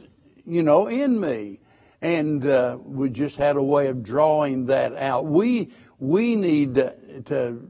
you 0.46 0.62
know, 0.62 0.86
in 0.86 1.18
me. 1.18 1.60
And 2.00 2.44
uh, 2.46 2.78
we 2.84 3.10
just 3.10 3.36
had 3.36 3.56
a 3.56 3.62
way 3.62 3.86
of 3.86 4.02
drawing 4.02 4.66
that 4.66 4.96
out. 4.96 5.24
We 5.26 5.72
we 5.98 6.34
need 6.34 6.74
to, 6.74 6.94
to 7.26 7.68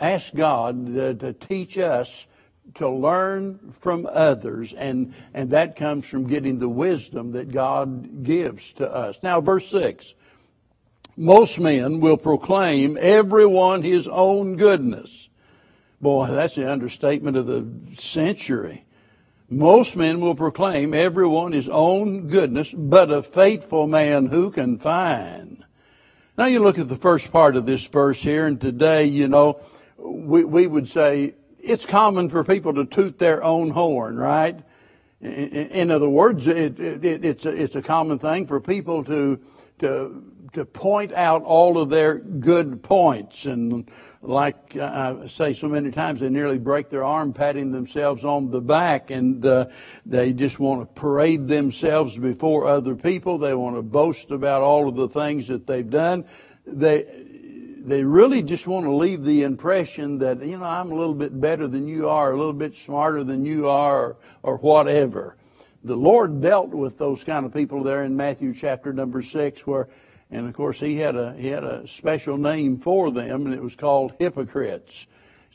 ask 0.00 0.34
God 0.34 0.86
to, 0.94 1.14
to 1.14 1.32
teach 1.32 1.78
us 1.78 2.26
to 2.74 2.88
learn 2.88 3.74
from 3.80 4.08
others, 4.10 4.72
and 4.72 5.14
and 5.34 5.50
that 5.50 5.76
comes 5.76 6.04
from 6.06 6.26
getting 6.26 6.58
the 6.58 6.68
wisdom 6.68 7.30
that 7.32 7.52
God 7.52 8.24
gives 8.24 8.72
to 8.72 8.90
us. 8.90 9.18
Now, 9.22 9.40
verse 9.40 9.68
six. 9.68 10.14
Most 11.16 11.60
men 11.60 12.00
will 12.00 12.16
proclaim 12.16 12.98
everyone 13.00 13.82
his 13.82 14.08
own 14.08 14.56
goodness. 14.56 15.28
Boy, 16.00 16.26
that's 16.26 16.56
the 16.56 16.68
understatement 16.68 17.36
of 17.36 17.46
the 17.46 17.64
century. 17.94 18.83
Most 19.54 19.94
men 19.94 20.20
will 20.20 20.34
proclaim 20.34 20.92
everyone 20.92 21.52
his 21.52 21.68
own 21.68 22.26
goodness, 22.26 22.72
but 22.76 23.12
a 23.12 23.22
faithful 23.22 23.86
man 23.86 24.26
who 24.26 24.50
can 24.50 24.78
find? 24.78 25.64
Now 26.36 26.46
you 26.46 26.58
look 26.58 26.76
at 26.76 26.88
the 26.88 26.96
first 26.96 27.30
part 27.30 27.54
of 27.54 27.64
this 27.64 27.84
verse 27.86 28.20
here, 28.20 28.46
and 28.46 28.60
today, 28.60 29.04
you 29.04 29.28
know, 29.28 29.60
we, 29.96 30.42
we 30.42 30.66
would 30.66 30.88
say 30.88 31.34
it's 31.60 31.86
common 31.86 32.28
for 32.30 32.42
people 32.42 32.74
to 32.74 32.84
toot 32.84 33.20
their 33.20 33.44
own 33.44 33.70
horn, 33.70 34.16
right? 34.16 34.58
In, 35.20 35.92
other 35.92 36.08
words, 36.08 36.48
it, 36.48 36.80
it, 36.80 37.24
it's, 37.24 37.46
a, 37.46 37.50
it's 37.50 37.76
a 37.76 37.82
common 37.82 38.18
thing 38.18 38.48
for 38.48 38.60
people 38.60 39.04
to, 39.04 39.38
to, 39.78 40.22
to 40.52 40.64
point 40.64 41.12
out 41.12 41.44
all 41.44 41.78
of 41.78 41.90
their 41.90 42.18
good 42.18 42.82
points 42.82 43.46
and 43.46 43.88
like 44.26 44.76
I 44.76 45.28
say 45.28 45.52
so 45.52 45.68
many 45.68 45.90
times, 45.90 46.20
they 46.20 46.30
nearly 46.30 46.58
break 46.58 46.88
their 46.88 47.04
arm 47.04 47.32
patting 47.32 47.72
themselves 47.72 48.24
on 48.24 48.50
the 48.50 48.60
back, 48.60 49.10
and 49.10 49.44
uh, 49.44 49.66
they 50.06 50.32
just 50.32 50.58
want 50.58 50.80
to 50.80 51.00
parade 51.00 51.46
themselves 51.46 52.16
before 52.16 52.66
other 52.66 52.94
people. 52.94 53.38
They 53.38 53.54
want 53.54 53.76
to 53.76 53.82
boast 53.82 54.30
about 54.30 54.62
all 54.62 54.88
of 54.88 54.96
the 54.96 55.08
things 55.08 55.48
that 55.48 55.66
they've 55.66 55.88
done. 55.88 56.24
They 56.66 57.06
they 57.84 58.02
really 58.02 58.42
just 58.42 58.66
want 58.66 58.86
to 58.86 58.94
leave 58.94 59.24
the 59.24 59.42
impression 59.42 60.18
that, 60.20 60.42
you 60.42 60.56
know, 60.56 60.64
I'm 60.64 60.90
a 60.90 60.94
little 60.94 61.14
bit 61.14 61.38
better 61.38 61.68
than 61.68 61.86
you 61.86 62.08
are, 62.08 62.32
a 62.32 62.36
little 62.36 62.54
bit 62.54 62.74
smarter 62.74 63.22
than 63.24 63.44
you 63.44 63.68
are, 63.68 63.98
or, 64.02 64.16
or 64.42 64.56
whatever. 64.56 65.36
The 65.84 65.94
Lord 65.94 66.40
dealt 66.40 66.70
with 66.70 66.96
those 66.96 67.22
kind 67.24 67.44
of 67.44 67.52
people 67.52 67.82
there 67.82 68.04
in 68.04 68.16
Matthew 68.16 68.54
chapter 68.54 68.94
number 68.94 69.20
six 69.20 69.66
where, 69.66 69.88
and 70.30 70.46
of 70.46 70.54
course 70.54 70.80
he 70.80 70.96
had 70.96 71.16
a, 71.16 71.34
he 71.34 71.48
had 71.48 71.64
a 71.64 71.86
special 71.86 72.36
name 72.36 72.78
for 72.78 73.10
them 73.10 73.46
and 73.46 73.54
it 73.54 73.62
was 73.62 73.76
called 73.76 74.14
hypocrites. 74.18 75.06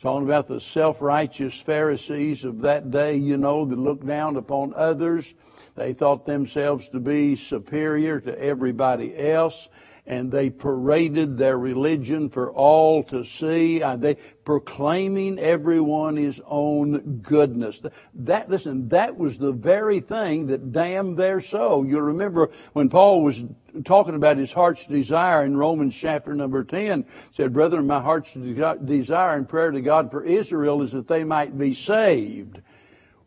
Talking 0.02 0.26
about 0.26 0.48
the 0.48 0.62
self-righteous 0.62 1.60
Pharisees 1.60 2.46
of 2.46 2.62
that 2.62 2.90
day, 2.90 3.18
you 3.18 3.36
know, 3.36 3.66
that 3.66 3.78
looked 3.78 4.08
down 4.08 4.38
upon 4.38 4.74
others. 4.74 5.34
They 5.76 5.92
thought 5.92 6.26
themselves 6.26 6.88
to 6.90 7.02
be 7.02 7.36
superior 7.36 8.22
to 8.22 8.42
everybody 8.42 9.18
else 9.18 9.68
and 10.10 10.32
they 10.32 10.50
paraded 10.50 11.38
their 11.38 11.58
religion 11.58 12.30
for 12.30 12.52
all 12.52 13.04
to 13.04 13.24
see. 13.24 13.80
They 13.98 14.16
proclaiming 14.44 15.38
everyone 15.38 16.18
his 16.18 16.42
own 16.48 17.20
goodness. 17.22 17.80
That 18.16 18.50
listen, 18.50 18.90
that 18.90 19.16
was 19.16 19.38
the 19.38 19.52
very 19.52 20.00
thing 20.00 20.48
that 20.48 20.74
damned 20.74 21.16
their 21.16 21.40
soul. 21.40 21.86
You 21.86 22.00
remember 22.00 22.50
when 22.74 22.90
Paul 22.90 23.22
was 23.22 23.44
talking 23.86 24.16
about 24.16 24.38
his 24.38 24.52
heart's 24.52 24.88
desire 24.88 25.46
in 25.46 25.56
Romans 25.56 25.96
chapter 25.96 26.34
number 26.34 26.64
10, 26.64 27.06
said, 27.32 27.54
Brethren, 27.54 27.86
my 27.86 28.02
heart's 28.02 28.34
desire 28.34 29.38
and 29.38 29.48
prayer 29.48 29.70
to 29.70 29.80
God 29.80 30.10
for 30.10 30.24
Israel 30.24 30.82
is 30.82 30.92
that 30.92 31.08
they 31.08 31.24
might 31.24 31.56
be 31.56 31.76
saved. 31.76 32.62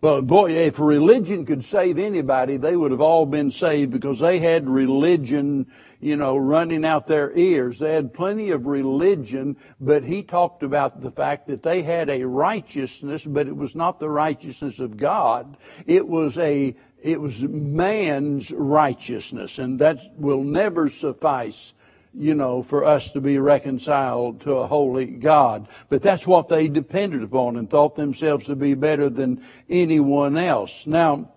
Well, 0.03 0.21
boy, 0.21 0.51
if 0.51 0.81
religion 0.81 1.47
could 1.47 1.65
save 1.65 1.97
anybody, 1.97 2.57
they 2.57 2.77
would 2.77 2.91
have 2.91 3.01
all 3.01 3.25
been 3.25 3.53
saved 3.53 3.93
because 3.93 4.19
they 4.19 4.41
had 4.41 4.69
religion 4.69 5.67
you 6.03 6.17
know, 6.17 6.37
running 6.37 6.85
out 6.85 7.07
their 7.07 7.35
ears. 7.37 7.79
They 7.79 7.95
had 7.95 8.13
plenty 8.13 8.51
of 8.51 8.67
religion, 8.67 9.57
but 9.81 10.03
he 10.03 10.25
talked 10.25 10.65
about 10.65 11.01
the 11.01 11.13
fact 11.13 11.47
that 11.47 11.63
they 11.63 11.83
had 11.83 12.11
a 12.11 12.25
righteousness, 12.25 13.25
but 13.25 13.47
it 13.47 13.57
was 13.57 13.77
not 13.77 14.01
the 14.01 14.11
righteousness 14.11 14.81
of 14.81 14.97
God. 14.97 15.57
It 15.87 16.09
was 16.09 16.37
a, 16.39 16.75
it 17.01 17.21
was 17.21 17.41
man's 17.41 18.51
righteousness, 18.51 19.59
and 19.59 19.79
that 19.79 19.99
will 20.19 20.43
never 20.43 20.91
suffice 20.91 21.73
you 22.15 22.35
know, 22.35 22.63
for 22.63 22.85
us 22.85 23.11
to 23.13 23.21
be 23.21 23.39
reconciled 23.39 24.41
to 24.43 24.55
a 24.55 24.67
holy 24.67 25.07
God. 25.07 25.69
But 25.89 26.03
that's 26.03 26.27
what 26.27 26.49
they 26.49 26.69
depended 26.69 27.23
upon 27.23 27.57
and 27.57 27.69
thought 27.69 27.97
themselves 27.97 28.47
to 28.47 28.57
be 28.57 28.75
better 28.75 29.09
than 29.09 29.43
anyone 29.69 30.37
else. 30.37 30.87
Now, 30.87 31.31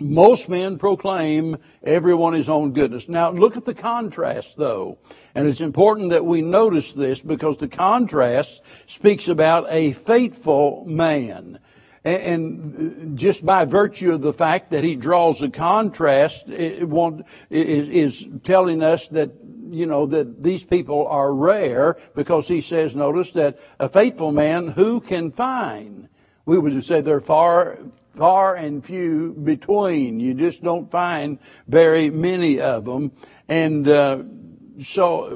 most 0.00 0.48
men 0.48 0.78
proclaim 0.78 1.56
everyone 1.82 2.32
his 2.32 2.48
own 2.48 2.72
goodness. 2.72 3.08
Now 3.08 3.30
look 3.30 3.56
at 3.56 3.64
the 3.64 3.74
contrast 3.74 4.56
though. 4.56 4.98
And 5.34 5.48
it's 5.48 5.60
important 5.60 6.10
that 6.10 6.24
we 6.24 6.42
notice 6.42 6.92
this 6.92 7.20
because 7.20 7.56
the 7.56 7.68
contrast 7.68 8.62
speaks 8.86 9.28
about 9.28 9.66
a 9.68 9.92
faithful 9.92 10.84
man. 10.86 11.58
And 12.04 13.12
uh, 13.12 13.16
just 13.16 13.44
by 13.44 13.64
virtue 13.64 14.12
of 14.12 14.22
the 14.22 14.32
fact 14.32 14.70
that 14.70 14.84
he 14.84 14.94
draws 14.94 15.42
a 15.42 15.50
contrast, 15.50 16.48
it 16.48 16.88
is 17.50 18.26
telling 18.44 18.82
us 18.82 19.08
that 19.08 19.32
you 19.70 19.86
know 19.86 20.06
that 20.06 20.42
these 20.42 20.64
people 20.64 21.06
are 21.06 21.32
rare 21.32 21.96
because 22.14 22.48
he 22.48 22.60
says, 22.60 22.94
notice 22.94 23.32
that 23.32 23.58
a 23.78 23.88
faithful 23.88 24.32
man 24.32 24.68
who 24.68 25.00
can 25.00 25.32
find. 25.32 26.08
We 26.46 26.58
would 26.58 26.84
say 26.84 27.00
they're 27.00 27.20
far 27.20 27.78
far 28.16 28.56
and 28.56 28.84
few 28.84 29.32
between. 29.32 30.20
You 30.20 30.34
just 30.34 30.62
don't 30.62 30.90
find 30.90 31.38
very 31.68 32.10
many 32.10 32.60
of 32.60 32.84
them. 32.84 33.12
And 33.48 33.88
uh, 33.88 34.22
so 34.82 35.28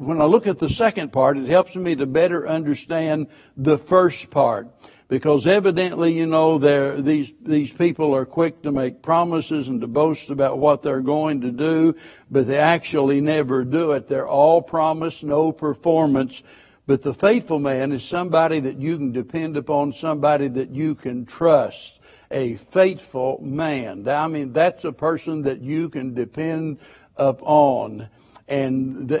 when 0.00 0.22
I 0.22 0.24
look 0.24 0.46
at 0.46 0.58
the 0.58 0.70
second 0.70 1.12
part, 1.12 1.36
it 1.36 1.48
helps 1.48 1.76
me 1.76 1.94
to 1.96 2.06
better 2.06 2.48
understand 2.48 3.26
the 3.56 3.76
first 3.76 4.30
part. 4.30 4.68
Because 5.10 5.44
evidently, 5.44 6.12
you 6.12 6.26
know, 6.26 6.56
these, 7.00 7.32
these 7.42 7.72
people 7.72 8.14
are 8.14 8.24
quick 8.24 8.62
to 8.62 8.70
make 8.70 9.02
promises 9.02 9.66
and 9.66 9.80
to 9.80 9.88
boast 9.88 10.30
about 10.30 10.58
what 10.58 10.84
they're 10.84 11.00
going 11.00 11.40
to 11.40 11.50
do, 11.50 11.96
but 12.30 12.46
they 12.46 12.58
actually 12.58 13.20
never 13.20 13.64
do 13.64 13.90
it. 13.90 14.08
They're 14.08 14.28
all 14.28 14.62
promise, 14.62 15.24
no 15.24 15.50
performance. 15.50 16.44
But 16.86 17.02
the 17.02 17.12
faithful 17.12 17.58
man 17.58 17.90
is 17.90 18.04
somebody 18.04 18.60
that 18.60 18.78
you 18.78 18.96
can 18.98 19.10
depend 19.10 19.56
upon, 19.56 19.94
somebody 19.94 20.46
that 20.46 20.70
you 20.70 20.94
can 20.94 21.26
trust. 21.26 21.98
A 22.30 22.54
faithful 22.54 23.40
man. 23.42 24.06
I 24.08 24.28
mean, 24.28 24.52
that's 24.52 24.84
a 24.84 24.92
person 24.92 25.42
that 25.42 25.60
you 25.60 25.88
can 25.88 26.14
depend 26.14 26.78
upon. 27.16 28.06
And 28.46 29.08
the, 29.08 29.18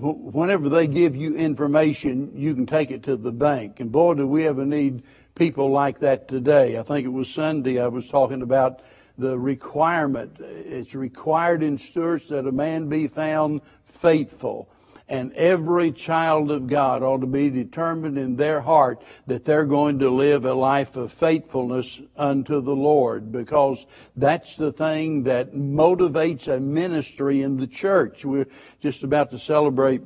whenever 0.00 0.68
they 0.68 0.88
give 0.88 1.14
you 1.14 1.36
information, 1.36 2.32
you 2.34 2.54
can 2.54 2.66
take 2.66 2.90
it 2.90 3.04
to 3.04 3.16
the 3.16 3.32
bank. 3.32 3.78
And 3.78 3.92
boy, 3.92 4.14
do 4.14 4.26
we 4.26 4.46
ever 4.46 4.64
need 4.64 5.04
people 5.34 5.70
like 5.70 6.00
that 6.00 6.28
today. 6.28 6.78
I 6.78 6.82
think 6.82 7.06
it 7.06 7.10
was 7.10 7.28
Sunday 7.28 7.80
I 7.80 7.88
was 7.88 8.08
talking 8.08 8.42
about 8.42 8.80
the 9.18 9.38
requirement. 9.38 10.36
It's 10.40 10.94
required 10.94 11.62
in 11.62 11.78
stewards 11.78 12.28
that 12.28 12.46
a 12.46 12.52
man 12.52 12.88
be 12.88 13.06
found 13.06 13.60
faithful. 14.00 14.68
And 15.08 15.32
every 15.32 15.90
child 15.90 16.52
of 16.52 16.68
God 16.68 17.02
ought 17.02 17.20
to 17.22 17.26
be 17.26 17.50
determined 17.50 18.16
in 18.16 18.36
their 18.36 18.60
heart 18.60 19.02
that 19.26 19.44
they're 19.44 19.64
going 19.64 19.98
to 19.98 20.08
live 20.08 20.44
a 20.44 20.54
life 20.54 20.94
of 20.94 21.12
faithfulness 21.12 22.00
unto 22.16 22.60
the 22.60 22.76
Lord 22.76 23.32
because 23.32 23.86
that's 24.14 24.54
the 24.54 24.70
thing 24.70 25.24
that 25.24 25.52
motivates 25.52 26.46
a 26.46 26.60
ministry 26.60 27.42
in 27.42 27.56
the 27.56 27.66
church. 27.66 28.24
We're 28.24 28.46
just 28.80 29.02
about 29.02 29.32
to 29.32 29.38
celebrate 29.40 30.02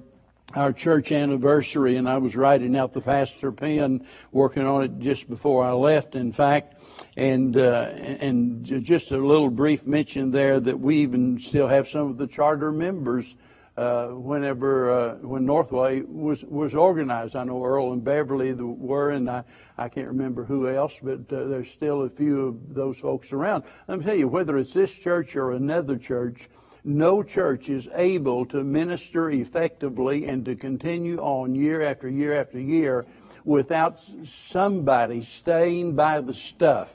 our 0.54 0.72
church 0.72 1.12
anniversary 1.12 1.96
and 1.96 2.08
I 2.08 2.18
was 2.18 2.36
writing 2.36 2.76
out 2.76 2.92
the 2.92 3.00
pastor 3.00 3.52
pen, 3.52 4.06
working 4.32 4.64
on 4.64 4.84
it 4.84 4.98
just 4.98 5.28
before 5.28 5.64
I 5.64 5.72
left, 5.72 6.14
in 6.14 6.32
fact. 6.32 6.74
And, 7.16 7.56
uh, 7.56 7.90
and 7.92 8.64
just 8.84 9.10
a 9.10 9.16
little 9.16 9.50
brief 9.50 9.86
mention 9.86 10.30
there 10.30 10.60
that 10.60 10.78
we 10.78 10.98
even 10.98 11.40
still 11.40 11.68
have 11.68 11.88
some 11.88 12.10
of 12.10 12.18
the 12.18 12.26
charter 12.26 12.72
members 12.72 13.34
uh, 13.76 14.06
whenever 14.06 14.90
uh, 14.90 15.14
when 15.16 15.44
Northway 15.44 16.00
was 16.02 16.44
was 16.44 16.74
organized. 16.74 17.34
I 17.34 17.44
know 17.44 17.64
Earl 17.64 17.92
and 17.92 18.04
Beverly 18.04 18.52
were, 18.52 19.10
and 19.10 19.28
I 19.28 19.42
I 19.76 19.88
can't 19.88 20.06
remember 20.06 20.44
who 20.44 20.68
else, 20.68 20.96
but 21.02 21.20
uh, 21.32 21.48
there's 21.48 21.70
still 21.70 22.02
a 22.02 22.08
few 22.08 22.46
of 22.46 22.74
those 22.74 22.98
folks 22.98 23.32
around. 23.32 23.64
Let 23.88 23.98
me 23.98 24.04
tell 24.04 24.14
you, 24.14 24.28
whether 24.28 24.58
it's 24.58 24.72
this 24.72 24.92
church 24.92 25.34
or 25.34 25.52
another 25.52 25.96
church. 25.96 26.48
No 26.84 27.22
church 27.22 27.68
is 27.68 27.88
able 27.94 28.44
to 28.46 28.62
minister 28.62 29.30
effectively 29.30 30.26
and 30.26 30.44
to 30.44 30.54
continue 30.54 31.18
on 31.18 31.54
year 31.54 31.82
after 31.82 32.08
year 32.08 32.38
after 32.38 32.60
year 32.60 33.06
without 33.44 33.98
somebody 34.24 35.22
staying 35.24 35.94
by 35.94 36.20
the 36.20 36.34
stuff 36.34 36.94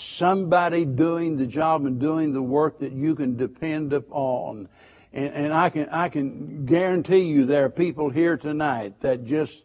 somebody 0.00 0.84
doing 0.84 1.36
the 1.36 1.46
job 1.46 1.84
and 1.84 2.00
doing 2.00 2.32
the 2.32 2.42
work 2.42 2.78
that 2.78 2.92
you 2.92 3.14
can 3.14 3.36
depend 3.36 3.92
upon. 3.92 4.68
And, 5.12 5.34
and 5.34 5.52
I 5.52 5.70
can 5.70 5.88
I 5.90 6.08
can 6.08 6.64
guarantee 6.66 7.22
you 7.22 7.44
there 7.44 7.64
are 7.64 7.70
people 7.70 8.10
here 8.10 8.36
tonight 8.36 8.94
that 9.00 9.24
just 9.24 9.64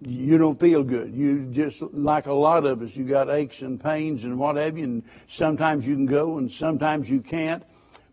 you 0.00 0.38
don't 0.38 0.58
feel 0.58 0.82
good. 0.82 1.14
You 1.14 1.44
just 1.52 1.82
like 1.82 2.26
a 2.26 2.32
lot 2.32 2.64
of 2.64 2.80
us, 2.80 2.96
you 2.96 3.04
got 3.04 3.28
aches 3.28 3.60
and 3.60 3.82
pains 3.82 4.24
and 4.24 4.38
what 4.38 4.56
have 4.56 4.78
you, 4.78 4.84
and 4.84 5.02
sometimes 5.28 5.86
you 5.86 5.94
can 5.94 6.06
go 6.06 6.38
and 6.38 6.50
sometimes 6.50 7.08
you 7.08 7.20
can't. 7.20 7.62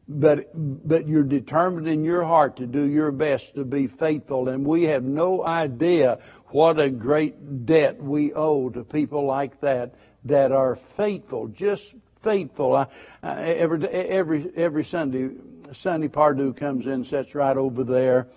But 0.10 0.52
but 0.88 1.08
you're 1.08 1.24
determined 1.24 1.88
in 1.88 2.06
your 2.06 2.24
heart 2.24 2.56
to 2.58 2.66
do 2.66 2.84
your 2.84 3.12
best 3.12 3.56
to 3.56 3.66
be 3.66 3.88
faithful, 3.88 4.48
and 4.48 4.66
we 4.66 4.84
have 4.84 5.04
no 5.04 5.44
idea 5.46 6.20
what 6.48 6.80
a 6.80 6.90
great 6.90 7.66
debt 7.66 8.02
we 8.02 8.34
owe 8.34 8.70
to 8.70 8.86
people 8.86 9.26
like 9.26 9.60
that 9.60 9.96
that 10.24 10.54
are 10.54 10.76
faithful, 10.76 11.48
just 11.50 11.94
faithful. 12.22 12.76
I, 12.76 12.88
I, 13.22 13.44
every 13.44 13.86
every 13.90 14.50
every 14.56 14.86
Sunday 14.86 15.32
Sonny 15.74 16.08
Pardue 16.08 16.54
comes 16.54 16.86
in, 16.86 17.04
sits 17.04 17.36
right 17.36 17.58
over 17.58 17.84
there. 17.84 18.28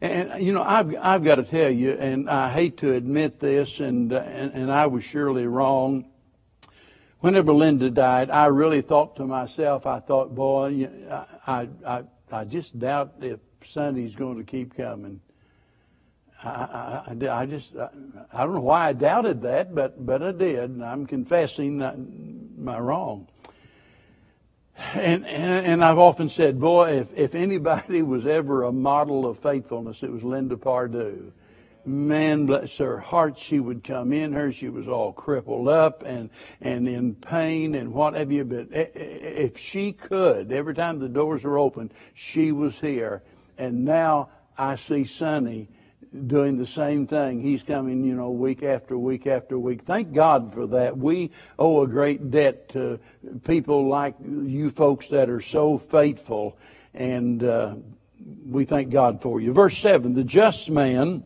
And 0.00 0.40
you 0.40 0.52
know, 0.52 0.62
I've 0.62 0.94
I've 1.00 1.24
got 1.24 1.36
to 1.36 1.42
tell 1.42 1.70
you, 1.70 1.92
and 1.92 2.30
I 2.30 2.52
hate 2.52 2.76
to 2.78 2.94
admit 2.94 3.40
this, 3.40 3.80
and 3.80 4.12
and, 4.12 4.52
and 4.52 4.70
I 4.70 4.86
was 4.86 5.02
surely 5.02 5.46
wrong. 5.46 6.04
Whenever 7.20 7.52
Linda 7.52 7.90
died, 7.90 8.30
I 8.30 8.46
really 8.46 8.80
thought 8.80 9.16
to 9.16 9.24
myself, 9.24 9.86
I 9.86 10.00
thought, 10.00 10.34
boy, 10.34 10.88
I 11.46 11.68
I 11.84 12.04
I 12.30 12.44
just 12.44 12.78
doubt 12.78 13.14
if 13.20 13.40
Sonny's 13.64 14.14
going 14.14 14.36
to 14.36 14.44
keep 14.44 14.76
coming. 14.76 15.20
I, 16.44 16.48
I, 16.48 17.28
I 17.40 17.46
just 17.46 17.74
I, 17.76 17.88
I 18.32 18.44
don't 18.44 18.54
know 18.54 18.60
why 18.60 18.88
I 18.88 18.92
doubted 18.92 19.42
that, 19.42 19.74
but 19.74 20.04
but 20.04 20.22
I 20.22 20.30
did. 20.30 20.70
And 20.70 20.84
I'm 20.84 21.06
confessing 21.06 21.78
my 22.56 22.78
wrong. 22.78 23.26
And, 24.94 25.26
and, 25.26 25.66
and 25.66 25.84
I've 25.84 25.98
often 25.98 26.28
said, 26.28 26.60
boy, 26.60 27.00
if, 27.00 27.08
if 27.16 27.34
anybody 27.34 28.02
was 28.14 28.26
ever 28.26 28.62
a 28.62 28.72
model 28.72 29.26
of 29.26 29.40
faithfulness, 29.40 30.04
it 30.04 30.12
was 30.12 30.22
Linda 30.22 30.56
Pardue. 30.56 31.32
Man 31.88 32.46
bless 32.46 32.76
her 32.76 32.98
heart, 32.98 33.38
she 33.38 33.60
would 33.60 33.82
come 33.82 34.12
in 34.12 34.32
her. 34.34 34.52
She 34.52 34.68
was 34.68 34.86
all 34.86 35.12
crippled 35.12 35.68
up 35.68 36.02
and, 36.04 36.28
and 36.60 36.86
in 36.86 37.14
pain 37.14 37.74
and 37.74 37.92
what 37.92 38.14
have 38.14 38.30
you. 38.30 38.44
But 38.44 38.68
if 38.70 39.58
she 39.58 39.92
could, 39.92 40.52
every 40.52 40.74
time 40.74 40.98
the 40.98 41.08
doors 41.08 41.44
were 41.44 41.58
open, 41.58 41.90
she 42.14 42.52
was 42.52 42.78
here. 42.78 43.22
And 43.56 43.84
now 43.84 44.28
I 44.58 44.76
see 44.76 45.04
Sonny 45.04 45.68
doing 46.26 46.58
the 46.58 46.66
same 46.66 47.06
thing. 47.06 47.40
He's 47.40 47.62
coming, 47.62 48.04
you 48.04 48.14
know, 48.14 48.30
week 48.30 48.62
after 48.62 48.98
week 48.98 49.26
after 49.26 49.58
week. 49.58 49.82
Thank 49.82 50.12
God 50.12 50.52
for 50.52 50.66
that. 50.68 50.96
We 50.96 51.30
owe 51.58 51.82
a 51.82 51.86
great 51.86 52.30
debt 52.30 52.68
to 52.70 52.98
people 53.44 53.88
like 53.88 54.14
you 54.20 54.70
folks 54.70 55.08
that 55.08 55.28
are 55.28 55.40
so 55.40 55.78
faithful, 55.78 56.58
and 56.94 57.42
uh, 57.42 57.76
we 58.46 58.64
thank 58.64 58.90
God 58.90 59.22
for 59.22 59.40
you. 59.40 59.52
Verse 59.52 59.78
7 59.78 60.14
The 60.14 60.24
just 60.24 60.70
man 60.70 61.24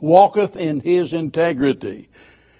walketh 0.00 0.56
in 0.56 0.80
his 0.80 1.12
integrity, 1.12 2.08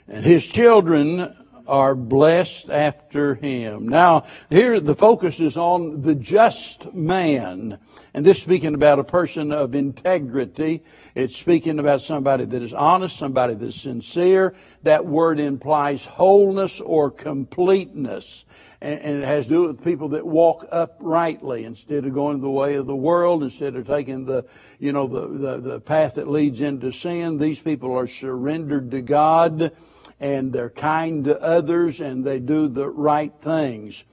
and 0.09 0.25
his 0.25 0.45
children 0.45 1.35
are 1.69 1.95
blessed 1.95 2.71
after 2.71 3.35
him. 3.35 3.89
Now, 3.89 4.25
here 4.49 4.81
the 4.81 4.95
focus 4.95 5.39
is 5.39 5.57
on 5.57 6.01
the 6.01 6.15
just 6.15 6.93
man. 6.95 7.79
And 8.15 8.25
this 8.25 8.41
speaking 8.41 8.75
about 8.75 8.99
a 8.99 9.05
person 9.05 9.53
of 9.53 9.75
integrity. 9.75 10.83
It's 11.15 11.37
speaking 11.37 11.79
about 11.79 12.01
somebody 12.01 12.47
that 12.47 12.63
is 12.63 12.73
honest, 12.73 13.19
somebody 13.19 13.55
that's 13.55 13.81
sincere. 13.81 14.55
That 14.83 15.05
word 15.05 15.39
implies 15.39 16.05
wholeness 16.05 16.81
or 16.81 17.11
completeness. 17.11 18.47
And, 18.81 19.01
and 19.01 19.23
it 19.23 19.27
has 19.27 19.47
to 19.47 19.51
do 19.51 19.63
with 19.69 19.83
people 19.83 20.11
that 20.11 20.27
walk 20.27 20.67
uprightly 20.71 21.65
instead 21.65 22.05
of 22.05 22.15
going 22.15 22.41
the 22.41 22.51
way 22.51 22.75
of 22.75 22.87
the 22.87 22.97
world, 22.97 23.43
instead 23.43 23.75
of 23.77 23.87
taking 23.87 24.25
the, 24.25 24.45
you 24.79 24.93
know, 24.93 25.07
the, 25.07 25.27
the, 25.39 25.61
the 25.61 25.81
path 25.81 26.15
that 26.15 26.29
leads 26.29 26.61
into 26.61 26.93
sin. 26.93 27.39
These 27.39 27.61
people 27.61 27.97
are 27.97 28.07
surrendered 28.07 28.91
to 28.93 29.01
God 29.01 29.73
and 30.21 30.53
they're 30.53 30.71
kind 30.71 31.25
to 31.25 31.41
others 31.41 32.01
and 32.01 32.25
they 32.25 32.39
do 32.39 32.69
the 32.69 32.89
right 32.89 33.33
things. 33.41 34.05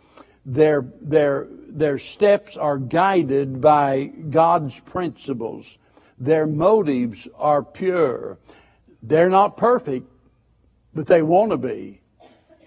Their, 0.45 0.85
their, 1.01 1.47
their 1.49 1.97
steps 1.97 2.55
are 2.57 2.77
guided 2.77 3.61
by 3.61 4.05
God's 4.05 4.79
principles. 4.79 5.77
Their 6.19 6.45
motives 6.45 7.27
are 7.35 7.63
pure. 7.63 8.37
They're 9.01 9.29
not 9.29 9.57
perfect, 9.57 10.07
but 10.93 11.07
they 11.07 11.21
want 11.21 11.51
to 11.51 11.57
be. 11.57 12.01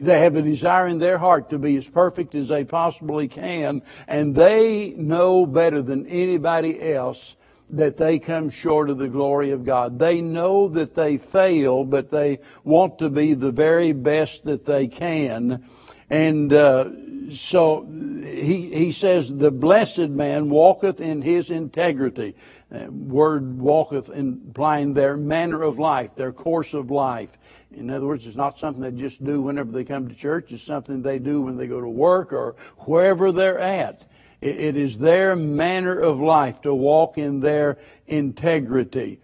They 0.01 0.21
have 0.21 0.37
a 0.37 0.43
desire 0.43 0.87
in 0.87 0.99
their 0.99 1.19
heart 1.19 1.51
to 1.51 1.59
be 1.59 1.77
as 1.77 1.89
perfect 1.89 2.35
as 2.35 2.49
they 2.49 2.65
possibly 2.65 3.29
can, 3.29 3.83
and 4.07 4.35
they 4.35 4.95
know 4.97 5.47
better 5.47 5.83
than 5.83 6.07
anybody 6.07 6.93
else 6.93 7.35
that 7.71 7.97
they 7.97 8.19
come 8.19 8.49
short 8.49 8.89
of 8.91 8.99
the 8.99 9.09
glory 9.09 9.51
of 9.51 9.65
God. 9.65 9.99
They 9.99 10.21
know 10.21 10.69
that 10.69 10.95
they 10.95 11.19
fail, 11.19 11.85
but 11.85 12.11
they 12.11 12.39
want 12.65 12.99
to 13.01 13.11
be 13.11 13.35
the 13.35 13.53
very 13.53 13.93
best 13.93 14.45
that 14.45 14.65
they 14.65 14.87
can. 14.87 15.65
And 16.09 16.53
uh, 16.53 16.89
so 17.35 17.87
he, 17.87 18.71
he 18.73 18.93
says, 18.93 19.29
The 19.29 19.51
blessed 19.51 20.09
man 20.09 20.49
walketh 20.49 21.01
in 21.01 21.21
his 21.21 21.51
integrity. 21.51 22.35
Uh, 22.75 22.87
word 22.91 23.59
walketh 23.59 24.11
implying 24.11 24.95
their 24.95 25.17
manner 25.17 25.63
of 25.63 25.79
life, 25.79 26.11
their 26.17 26.33
course 26.33 26.75
of 26.75 26.91
life. 26.91 27.31
In 27.79 27.91
other 27.91 28.07
words, 28.07 28.27
it's 28.27 28.37
not 28.37 28.59
something 28.59 28.83
they 28.83 28.91
just 28.91 29.23
do 29.23 29.41
whenever 29.41 29.71
they 29.71 29.85
come 29.85 30.09
to 30.09 30.15
church. 30.15 30.51
It's 30.51 30.63
something 30.63 31.01
they 31.01 31.19
do 31.19 31.43
when 31.43 31.57
they 31.57 31.69
go 31.69 31.81
to 31.81 31.89
work 31.89 32.33
or 32.33 32.57
wherever 32.79 33.31
they're 33.31 33.59
at. 33.59 34.03
It 34.41 34.77
is 34.77 34.99
their 34.99 35.35
manner 35.35 35.99
of 35.99 36.21
life 36.21 36.61
to 36.63 36.75
walk 36.75 37.19
in 37.19 37.41
their 37.41 37.79
integrity. 38.07 39.21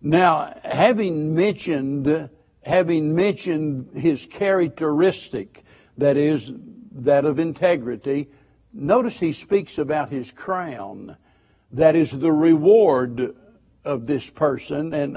Now, 0.00 0.58
having 0.62 1.34
mentioned, 1.34 2.28
having 2.62 3.14
mentioned 3.14 3.90
his 3.94 4.26
characteristic, 4.26 5.64
that 5.96 6.16
is, 6.16 6.50
that 6.92 7.24
of 7.24 7.38
integrity, 7.38 8.28
notice 8.72 9.18
he 9.18 9.32
speaks 9.32 9.78
about 9.78 10.10
his 10.10 10.30
crown. 10.32 11.16
That 11.72 11.96
is 11.96 12.10
the 12.10 12.32
reward 12.32 13.34
of 13.88 14.06
this 14.06 14.28
person. 14.28 14.92
And 14.92 15.14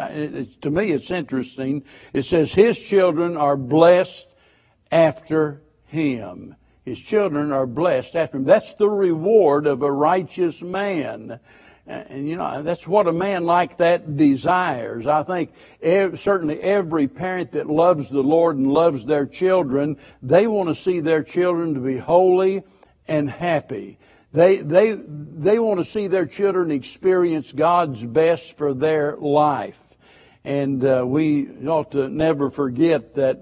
to 0.62 0.70
me, 0.70 0.92
it's 0.92 1.12
interesting. 1.12 1.84
It 2.14 2.24
says, 2.24 2.54
His 2.54 2.80
children 2.80 3.36
are 3.36 3.58
blessed 3.58 4.28
after 4.92 5.62
him. 5.86 6.56
His 6.86 7.00
children 7.00 7.52
are 7.52 7.68
blessed 7.68 8.16
after 8.16 8.38
him. 8.38 8.46
That's 8.46 8.74
the 8.76 8.90
reward 8.90 9.68
of 9.68 9.82
a 9.82 9.92
righteous 9.92 10.62
man. 10.62 11.40
And 11.86 12.30
you 12.30 12.38
know, 12.38 12.64
that's 12.64 12.88
what 12.88 13.08
a 13.08 13.12
man 13.12 13.44
like 13.44 13.78
that 13.78 14.16
desires. 14.16 15.06
I 15.06 15.24
think 15.24 15.52
ev- 15.82 16.20
certainly 16.20 16.62
every 16.62 17.08
parent 17.08 17.52
that 17.52 17.70
loves 17.70 18.10
the 18.10 18.24
Lord 18.24 18.56
and 18.56 18.72
loves 18.72 19.06
their 19.06 19.26
children, 19.26 19.98
they 20.24 20.48
want 20.48 20.70
to 20.70 20.76
see 20.76 21.02
their 21.02 21.24
children 21.24 21.74
to 21.74 21.82
be 21.82 21.98
holy 21.98 22.64
and 23.08 23.30
happy. 23.30 23.98
They, 24.34 24.58
they, 24.58 24.94
they 24.94 25.60
want 25.60 25.80
to 25.80 25.86
see 25.86 26.08
their 26.08 26.26
children 26.26 26.72
experience 26.72 27.52
God's 27.52 28.04
best 28.04 28.58
for 28.58 28.74
their 28.74 29.17
life. 29.17 29.78
And 30.44 30.84
uh, 30.86 31.04
we 31.06 31.50
ought 31.67 31.91
to 31.91 32.08
never 32.08 32.50
forget 32.50 33.15
that 33.15 33.41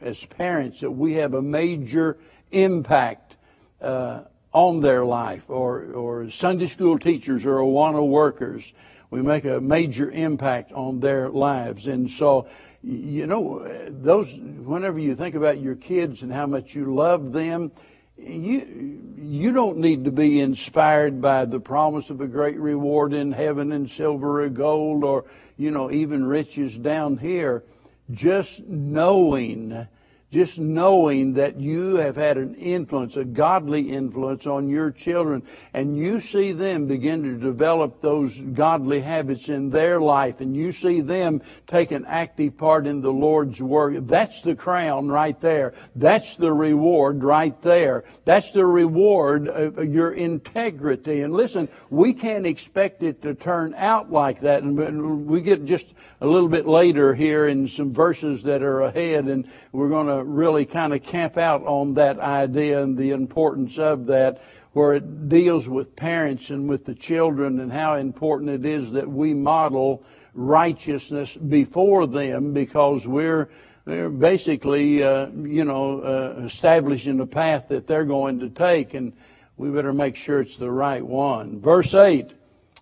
as 0.00 0.24
parents 0.24 0.80
that 0.80 0.90
we 0.90 1.14
have 1.14 1.34
a 1.34 1.42
major 1.42 2.18
impact 2.50 3.36
uh, 3.80 4.22
on 4.52 4.80
their 4.80 5.04
life, 5.04 5.42
or, 5.48 5.92
or 5.92 6.30
Sunday 6.30 6.66
school 6.66 6.98
teachers 6.98 7.44
or 7.46 7.56
Awana 7.56 8.06
workers. 8.06 8.72
We 9.10 9.22
make 9.22 9.44
a 9.44 9.60
major 9.60 10.10
impact 10.10 10.72
on 10.72 11.00
their 11.00 11.28
lives. 11.28 11.86
And 11.86 12.10
so, 12.10 12.48
you 12.82 13.26
know, 13.26 13.66
those, 13.88 14.32
whenever 14.34 14.98
you 14.98 15.14
think 15.14 15.34
about 15.34 15.60
your 15.60 15.74
kids 15.74 16.22
and 16.22 16.32
how 16.32 16.46
much 16.46 16.74
you 16.74 16.94
love 16.94 17.32
them, 17.32 17.70
you, 18.16 19.00
you 19.16 19.52
don't 19.52 19.78
need 19.78 20.04
to 20.04 20.10
be 20.10 20.40
inspired 20.40 21.20
by 21.20 21.44
the 21.44 21.60
promise 21.60 22.10
of 22.10 22.20
a 22.20 22.26
great 22.26 22.58
reward 22.58 23.12
in 23.12 23.32
heaven 23.32 23.72
and 23.72 23.90
silver 23.90 24.44
or 24.44 24.48
gold 24.48 25.04
or, 25.04 25.24
you 25.56 25.70
know, 25.70 25.90
even 25.90 26.24
riches 26.24 26.76
down 26.76 27.18
here. 27.18 27.64
Just 28.10 28.60
knowing 28.66 29.86
just 30.32 30.58
knowing 30.58 31.34
that 31.34 31.60
you 31.60 31.96
have 31.96 32.16
had 32.16 32.38
an 32.38 32.54
influence, 32.54 33.16
a 33.16 33.24
godly 33.24 33.90
influence 33.92 34.46
on 34.46 34.68
your 34.70 34.90
children, 34.90 35.42
and 35.74 35.94
you 35.94 36.20
see 36.20 36.52
them 36.52 36.86
begin 36.86 37.22
to 37.22 37.38
develop 37.38 38.00
those 38.00 38.34
godly 38.54 39.00
habits 39.00 39.50
in 39.50 39.68
their 39.68 40.00
life, 40.00 40.40
and 40.40 40.56
you 40.56 40.72
see 40.72 41.02
them 41.02 41.42
take 41.66 41.90
an 41.90 42.06
active 42.06 42.56
part 42.56 42.86
in 42.86 43.02
the 43.02 43.12
Lord's 43.12 43.60
work. 43.60 43.94
That's 44.06 44.40
the 44.40 44.54
crown 44.54 45.08
right 45.08 45.38
there. 45.40 45.74
That's 45.94 46.36
the 46.36 46.52
reward 46.52 47.22
right 47.22 47.60
there. 47.60 48.04
That's 48.24 48.52
the 48.52 48.64
reward 48.64 49.48
of 49.48 49.84
your 49.84 50.12
integrity. 50.12 51.20
And 51.20 51.34
listen, 51.34 51.68
we 51.90 52.14
can't 52.14 52.46
expect 52.46 53.02
it 53.02 53.20
to 53.22 53.34
turn 53.34 53.74
out 53.76 54.10
like 54.10 54.40
that. 54.40 54.62
And 54.62 55.26
we 55.26 55.42
get 55.42 55.66
just 55.66 55.92
a 56.22 56.26
little 56.26 56.48
bit 56.48 56.66
later 56.66 57.14
here 57.14 57.48
in 57.48 57.68
some 57.68 57.92
verses 57.92 58.42
that 58.44 58.62
are 58.62 58.82
ahead, 58.82 59.26
and 59.26 59.46
we're 59.72 59.88
going 59.88 60.06
to 60.06 60.21
really 60.26 60.64
kind 60.66 60.92
of 60.92 61.02
camp 61.02 61.36
out 61.38 61.62
on 61.66 61.94
that 61.94 62.18
idea 62.18 62.82
and 62.82 62.96
the 62.96 63.10
importance 63.10 63.78
of 63.78 64.06
that, 64.06 64.42
where 64.72 64.94
it 64.94 65.28
deals 65.28 65.68
with 65.68 65.94
parents 65.96 66.50
and 66.50 66.68
with 66.68 66.84
the 66.84 66.94
children 66.94 67.60
and 67.60 67.72
how 67.72 67.94
important 67.94 68.50
it 68.50 68.64
is 68.64 68.92
that 68.92 69.08
we 69.08 69.34
model 69.34 70.04
righteousness 70.34 71.36
before 71.36 72.06
them 72.06 72.52
because 72.52 73.06
we're 73.06 73.50
they're 73.84 74.10
basically, 74.10 75.02
uh, 75.02 75.26
you 75.26 75.64
know, 75.64 76.00
uh, 76.00 76.44
establishing 76.44 77.18
a 77.20 77.26
path 77.26 77.68
that 77.68 77.88
they're 77.88 78.04
going 78.04 78.38
to 78.40 78.48
take, 78.48 78.94
and 78.94 79.12
we 79.56 79.70
better 79.70 79.92
make 79.92 80.14
sure 80.14 80.40
it's 80.40 80.56
the 80.56 80.70
right 80.70 81.04
one. 81.04 81.60
Verse 81.60 81.92
8 81.92 82.30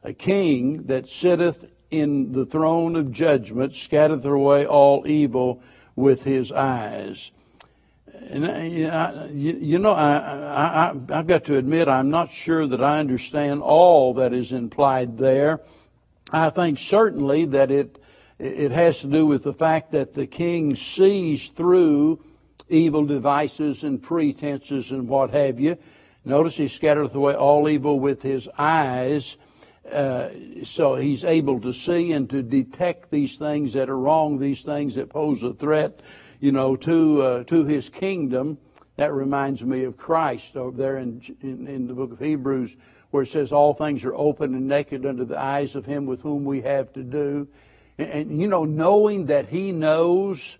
A 0.04 0.12
king 0.12 0.84
that 0.84 1.08
sitteth 1.08 1.64
in 1.90 2.32
the 2.32 2.44
throne 2.44 2.96
of 2.96 3.12
judgment 3.12 3.74
scattereth 3.74 4.24
away 4.24 4.66
all 4.66 5.06
evil 5.06 5.62
with 6.00 6.24
his 6.24 6.50
eyes. 6.50 7.30
And 8.28 8.72
you 9.32 9.78
know, 9.78 9.92
I, 9.92 10.90
I, 10.90 10.94
I've 11.10 11.26
got 11.26 11.44
to 11.44 11.56
admit, 11.56 11.88
I'm 11.88 12.10
not 12.10 12.32
sure 12.32 12.66
that 12.66 12.82
I 12.82 12.98
understand 12.98 13.62
all 13.62 14.14
that 14.14 14.32
is 14.32 14.52
implied 14.52 15.18
there. 15.18 15.60
I 16.32 16.50
think 16.50 16.78
certainly 16.78 17.44
that 17.46 17.70
it 17.70 18.00
it 18.38 18.70
has 18.70 19.00
to 19.00 19.06
do 19.06 19.26
with 19.26 19.42
the 19.42 19.52
fact 19.52 19.92
that 19.92 20.14
the 20.14 20.26
king 20.26 20.74
sees 20.74 21.48
through 21.48 22.24
evil 22.70 23.04
devices 23.04 23.82
and 23.82 24.02
pretenses 24.02 24.92
and 24.92 25.08
what 25.08 25.30
have 25.30 25.60
you. 25.60 25.76
Notice 26.24 26.56
he 26.56 26.68
scattereth 26.68 27.14
away 27.14 27.34
all 27.34 27.68
evil 27.68 28.00
with 28.00 28.22
his 28.22 28.48
eyes. 28.56 29.36
Uh, 29.90 30.28
so 30.64 30.96
he's 30.96 31.24
able 31.24 31.60
to 31.60 31.72
see 31.72 32.12
and 32.12 32.30
to 32.30 32.42
detect 32.42 33.10
these 33.10 33.36
things 33.36 33.72
that 33.72 33.90
are 33.90 33.98
wrong, 33.98 34.38
these 34.38 34.62
things 34.62 34.94
that 34.94 35.10
pose 35.10 35.42
a 35.42 35.52
threat 35.52 36.00
you 36.40 36.52
know, 36.52 36.74
to 36.76 37.22
uh, 37.22 37.44
to 37.44 37.64
His 37.64 37.88
kingdom. 37.88 38.58
That 38.96 39.12
reminds 39.12 39.62
me 39.62 39.84
of 39.84 39.96
Christ 39.96 40.56
over 40.56 40.76
there 40.76 40.98
in, 40.98 41.22
in, 41.42 41.66
in 41.66 41.86
the 41.86 41.94
book 41.94 42.12
of 42.12 42.18
Hebrews, 42.18 42.76
where 43.10 43.22
it 43.22 43.28
says, 43.28 43.52
"All 43.52 43.74
things 43.74 44.04
are 44.04 44.14
open 44.14 44.54
and 44.54 44.66
naked 44.66 45.06
under 45.06 45.24
the 45.24 45.38
eyes 45.38 45.74
of 45.76 45.86
Him 45.86 46.06
with 46.06 46.20
whom 46.20 46.44
we 46.44 46.62
have 46.62 46.92
to 46.94 47.02
do." 47.02 47.46
And, 47.98 48.08
and 48.10 48.40
you 48.40 48.48
know, 48.48 48.64
knowing 48.64 49.26
that 49.26 49.48
He 49.48 49.70
knows, 49.70 50.58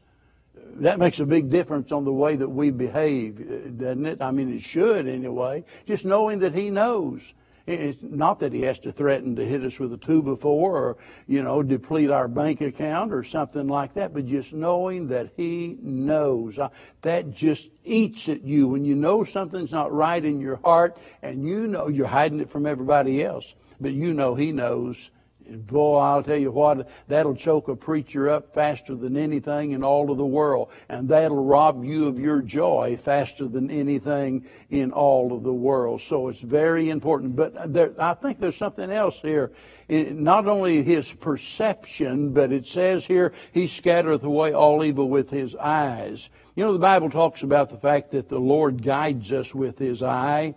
that 0.54 0.98
makes 0.98 1.18
a 1.18 1.26
big 1.26 1.50
difference 1.50 1.92
on 1.92 2.04
the 2.04 2.12
way 2.12 2.36
that 2.36 2.48
we 2.48 2.70
behave, 2.70 3.78
doesn't 3.78 4.06
it? 4.06 4.22
I 4.22 4.30
mean, 4.30 4.54
it 4.54 4.62
should 4.62 5.08
anyway. 5.08 5.64
Just 5.86 6.04
knowing 6.04 6.40
that 6.40 6.54
He 6.54 6.70
knows 6.70 7.32
It's 7.66 7.98
not 8.02 8.40
that 8.40 8.52
he 8.52 8.62
has 8.62 8.78
to 8.80 8.92
threaten 8.92 9.36
to 9.36 9.44
hit 9.44 9.62
us 9.64 9.78
with 9.78 9.92
a 9.92 9.96
two 9.96 10.22
before 10.22 10.76
or, 10.76 10.96
you 11.26 11.42
know, 11.42 11.62
deplete 11.62 12.10
our 12.10 12.28
bank 12.28 12.60
account 12.60 13.12
or 13.12 13.22
something 13.22 13.68
like 13.68 13.94
that, 13.94 14.12
but 14.14 14.26
just 14.26 14.52
knowing 14.52 15.08
that 15.08 15.30
he 15.36 15.76
knows. 15.80 16.58
Uh, 16.58 16.68
that 17.02 17.32
just 17.32 17.68
eats 17.84 18.28
at 18.28 18.42
you 18.42 18.68
when 18.68 18.84
you 18.84 18.94
know 18.94 19.24
something's 19.24 19.72
not 19.72 19.92
right 19.92 20.24
in 20.24 20.40
your 20.40 20.56
heart 20.64 20.98
and 21.22 21.46
you 21.46 21.66
know 21.66 21.88
you're 21.88 22.06
hiding 22.06 22.40
it 22.40 22.50
from 22.50 22.66
everybody 22.66 23.22
else, 23.22 23.54
but 23.80 23.92
you 23.92 24.12
know 24.14 24.34
he 24.34 24.52
knows 24.52 25.10
Boy, 25.50 25.98
I'll 25.98 26.22
tell 26.22 26.36
you 26.36 26.52
what, 26.52 26.88
that'll 27.08 27.34
choke 27.34 27.68
a 27.68 27.74
preacher 27.74 28.30
up 28.30 28.54
faster 28.54 28.94
than 28.94 29.16
anything 29.16 29.72
in 29.72 29.82
all 29.82 30.10
of 30.10 30.18
the 30.18 30.24
world. 30.24 30.70
And 30.88 31.08
that'll 31.08 31.44
rob 31.44 31.84
you 31.84 32.06
of 32.06 32.18
your 32.18 32.40
joy 32.40 32.96
faster 32.96 33.48
than 33.48 33.70
anything 33.70 34.46
in 34.70 34.92
all 34.92 35.32
of 35.32 35.42
the 35.42 35.52
world. 35.52 36.02
So 36.02 36.28
it's 36.28 36.40
very 36.40 36.90
important. 36.90 37.34
But 37.34 37.72
there, 37.72 37.92
I 37.98 38.14
think 38.14 38.38
there's 38.38 38.56
something 38.56 38.90
else 38.90 39.20
here. 39.20 39.50
It, 39.88 40.14
not 40.14 40.46
only 40.46 40.84
his 40.84 41.10
perception, 41.10 42.32
but 42.32 42.52
it 42.52 42.66
says 42.66 43.04
here, 43.04 43.32
he 43.50 43.66
scattereth 43.66 44.22
away 44.22 44.52
all 44.52 44.84
evil 44.84 45.08
with 45.08 45.30
his 45.30 45.56
eyes. 45.56 46.28
You 46.54 46.64
know, 46.64 46.72
the 46.72 46.78
Bible 46.78 47.10
talks 47.10 47.42
about 47.42 47.70
the 47.70 47.78
fact 47.78 48.12
that 48.12 48.28
the 48.28 48.38
Lord 48.38 48.84
guides 48.84 49.32
us 49.32 49.52
with 49.52 49.78
his 49.78 50.02
eye 50.02 50.54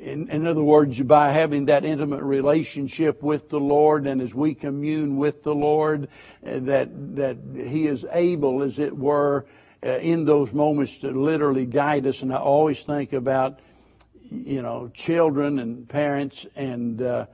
in, 0.00 0.30
in, 0.30 0.46
other 0.46 0.62
words, 0.62 1.00
by 1.00 1.32
having 1.32 1.66
that 1.66 1.84
intimate 1.84 2.22
relationship 2.22 3.22
with 3.22 3.48
the 3.48 3.58
Lord, 3.58 4.06
and 4.06 4.22
as 4.22 4.32
we 4.32 4.54
commune 4.54 5.16
with 5.16 5.42
the 5.42 5.54
Lord, 5.54 6.08
uh, 6.46 6.60
that 6.60 7.16
that 7.16 7.36
He 7.54 7.86
is 7.86 8.06
able, 8.12 8.62
as 8.62 8.78
it 8.78 8.96
were, 8.96 9.46
uh, 9.84 9.98
in 9.98 10.24
those 10.24 10.52
moments 10.52 10.98
to 10.98 11.10
literally 11.10 11.66
guide 11.66 12.06
us. 12.06 12.22
And 12.22 12.32
I 12.32 12.36
always 12.36 12.82
think 12.84 13.12
about, 13.12 13.58
you 14.30 14.62
know, 14.62 14.88
children 14.94 15.58
and 15.58 15.88
parents, 15.88 16.46
and 16.54 17.02
uh, 17.02 17.26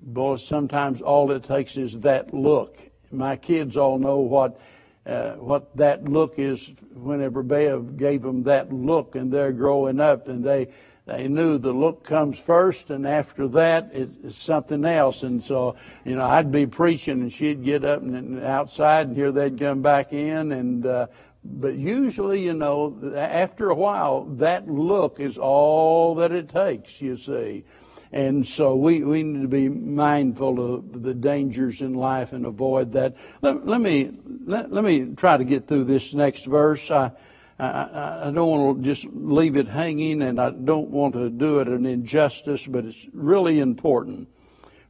boy, 0.00 0.36
sometimes 0.36 1.02
all 1.02 1.30
it 1.32 1.44
takes 1.44 1.76
is 1.76 2.00
that 2.00 2.32
look. 2.32 2.78
My 3.10 3.36
kids 3.36 3.76
all 3.76 3.98
know 3.98 4.18
what. 4.18 4.60
Uh, 5.04 5.34
what 5.34 5.76
that 5.76 6.02
look 6.02 6.36
is 6.36 6.68
whenever 6.92 7.40
Bev 7.40 7.96
gave 7.96 8.22
them 8.22 8.42
that 8.42 8.72
look 8.72 9.14
and 9.14 9.32
they're 9.32 9.52
growing 9.52 10.00
up 10.00 10.26
and 10.26 10.42
they 10.42 10.66
they 11.06 11.28
knew 11.28 11.56
the 11.56 11.72
look 11.72 12.02
comes 12.02 12.38
first, 12.38 12.90
and 12.90 13.06
after 13.06 13.46
that 13.48 13.90
it's 13.92 14.36
something 14.36 14.84
else. 14.84 15.22
And 15.22 15.42
so, 15.42 15.76
you 16.04 16.16
know, 16.16 16.24
I'd 16.24 16.50
be 16.50 16.66
preaching, 16.66 17.20
and 17.20 17.32
she'd 17.32 17.64
get 17.64 17.84
up 17.84 18.02
and, 18.02 18.42
outside, 18.42 19.06
and 19.06 19.16
here 19.16 19.30
they'd 19.30 19.58
come 19.58 19.82
back 19.82 20.12
in, 20.12 20.52
and 20.52 20.84
uh, 20.84 21.06
but 21.44 21.76
usually, 21.76 22.42
you 22.42 22.54
know, 22.54 23.14
after 23.16 23.70
a 23.70 23.74
while, 23.74 24.24
that 24.24 24.68
look 24.68 25.20
is 25.20 25.38
all 25.38 26.16
that 26.16 26.32
it 26.32 26.48
takes. 26.48 27.00
You 27.00 27.16
see. 27.16 27.64
And 28.12 28.46
so 28.46 28.76
we, 28.76 29.02
we 29.02 29.22
need 29.22 29.42
to 29.42 29.48
be 29.48 29.68
mindful 29.68 30.74
of 30.74 31.02
the 31.02 31.12
dangers 31.12 31.80
in 31.80 31.94
life 31.94 32.32
and 32.32 32.46
avoid 32.46 32.92
that. 32.92 33.16
Let, 33.42 33.66
let 33.66 33.80
me 33.80 34.12
let, 34.46 34.72
let 34.72 34.84
me 34.84 35.12
try 35.16 35.36
to 35.36 35.44
get 35.44 35.66
through 35.66 35.84
this 35.84 36.14
next 36.14 36.46
verse. 36.46 36.90
I, 36.90 37.10
I, 37.58 38.28
I 38.28 38.30
don't 38.30 38.50
want 38.50 38.82
to 38.82 38.94
just 38.94 39.06
leave 39.12 39.56
it 39.56 39.66
hanging 39.66 40.22
and 40.22 40.40
I 40.40 40.50
don't 40.50 40.90
want 40.90 41.14
to 41.14 41.30
do 41.30 41.60
it 41.60 41.68
an 41.68 41.86
injustice, 41.86 42.66
but 42.66 42.84
it's 42.84 43.06
really 43.12 43.60
important. 43.60 44.28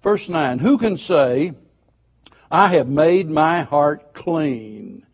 Verse 0.03 0.29
9, 0.29 0.59
who 0.59 0.79
can 0.79 0.97
say, 0.97 1.53
I 2.51 2.69
have 2.69 2.89
made 2.89 3.31
my 3.31 3.63
heart 3.63 4.15
clean? 4.15 5.07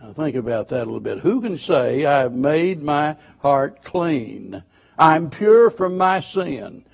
Now 0.00 0.12
think 0.12 0.36
about 0.36 0.68
that 0.68 0.82
a 0.82 0.84
little 0.84 1.00
bit. 1.00 1.18
Who 1.18 1.40
can 1.40 1.58
say, 1.58 2.04
I 2.04 2.20
have 2.20 2.32
made 2.32 2.82
my 2.82 3.16
heart 3.40 3.82
clean? 3.82 4.62
I'm 4.98 5.30
pure 5.30 5.70
from 5.70 5.96
my 5.96 6.20
sin. 6.20 6.84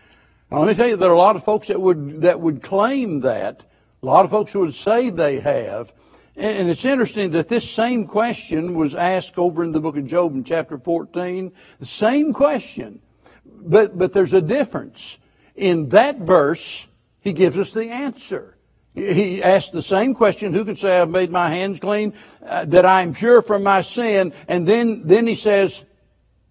Now, 0.51 0.61
let 0.61 0.69
me 0.69 0.75
tell 0.75 0.89
you, 0.89 0.97
there 0.97 1.11
are 1.11 1.15
a 1.15 1.19
lot 1.19 1.37
of 1.37 1.45
folks 1.45 1.69
that 1.69 1.81
would, 1.81 2.23
that 2.23 2.41
would 2.41 2.63
claim 2.63 3.21
that. 3.21 3.63
A 4.03 4.07
lot 4.07 4.25
of 4.25 4.31
folks 4.31 4.55
would 4.55 4.75
say 4.75 5.11
they 5.11 5.41
have. 5.41 5.93
And 6.37 6.69
it's 6.69 6.85
interesting 6.85 7.31
that 7.33 7.49
this 7.49 7.69
same 7.69 8.07
question 8.07 8.75
was 8.75 8.95
asked 8.95 9.39
over 9.39 9.63
in 9.63 9.71
the 9.71 9.81
book 9.81 9.97
of 9.97 10.07
Job 10.07 10.35
in 10.35 10.43
chapter 10.43 10.79
14. 10.79 11.53
The 11.79 11.87
same 11.87 12.33
question. 12.33 13.01
But, 13.45 13.97
but 13.97 14.13
there's 14.13 14.33
a 14.33 14.43
difference. 14.43 15.19
In 15.55 15.91
that 15.91 16.19
verse, 16.19 16.87
he 17.21 17.33
gives 17.33 17.57
us 17.57 17.73
the 17.73 17.89
answer. 17.89 18.57
He 18.95 19.43
asked 19.43 19.73
the 19.73 19.83
same 19.83 20.15
question, 20.15 20.53
who 20.53 20.65
can 20.65 20.77
say 20.77 21.01
I've 21.01 21.09
made 21.09 21.31
my 21.31 21.51
hands 21.51 21.81
clean, 21.81 22.15
uh, 22.45 22.65
that 22.67 22.87
I 22.87 23.03
am 23.03 23.15
pure 23.15 23.43
from 23.43 23.63
my 23.63 23.83
sin? 23.83 24.33
And 24.47 24.67
then, 24.67 25.03
then 25.07 25.27
he 25.27 25.37
says, 25.37 25.83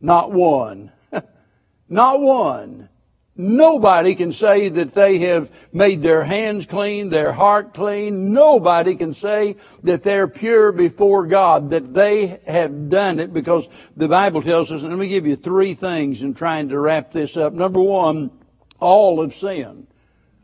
not 0.02 0.32
one. 0.32 0.91
not 1.89 2.22
one. 2.22 2.89
Nobody 3.36 4.13
can 4.13 4.32
say 4.32 4.69
that 4.69 4.93
they 4.93 5.17
have 5.19 5.50
made 5.72 6.04
their 6.04 6.24
hands 6.24 6.67
clean, 6.67 7.10
their 7.10 7.32
heart 7.34 7.74
clean. 7.74 8.32
Nobody 8.32 8.96
can 8.96 9.13
say 9.13 9.56
that 9.82 10.04
they're 10.04 10.28
pure 10.28 10.72
before 10.72 11.26
God, 11.26 11.72
that 11.72 11.96
they 11.96 12.39
have 12.46 12.91
done 12.91 13.19
it 13.19 13.34
because 13.34 13.67
the 13.98 14.08
Bible 14.08 14.43
tells 14.43 14.72
us, 14.72 14.82
and 14.84 14.91
let 14.91 15.00
me 15.00 15.08
give 15.08 15.26
you 15.26 15.36
three 15.36 15.74
things 15.74 16.22
in 16.22 16.36
trying 16.36 16.69
to 16.69 16.80
wrap 16.80 17.12
this 17.12 17.36
up. 17.36 17.54
Number 17.54 17.82
one, 17.82 18.30
all 18.80 19.19
have 19.24 19.34
sinned. 19.34 19.88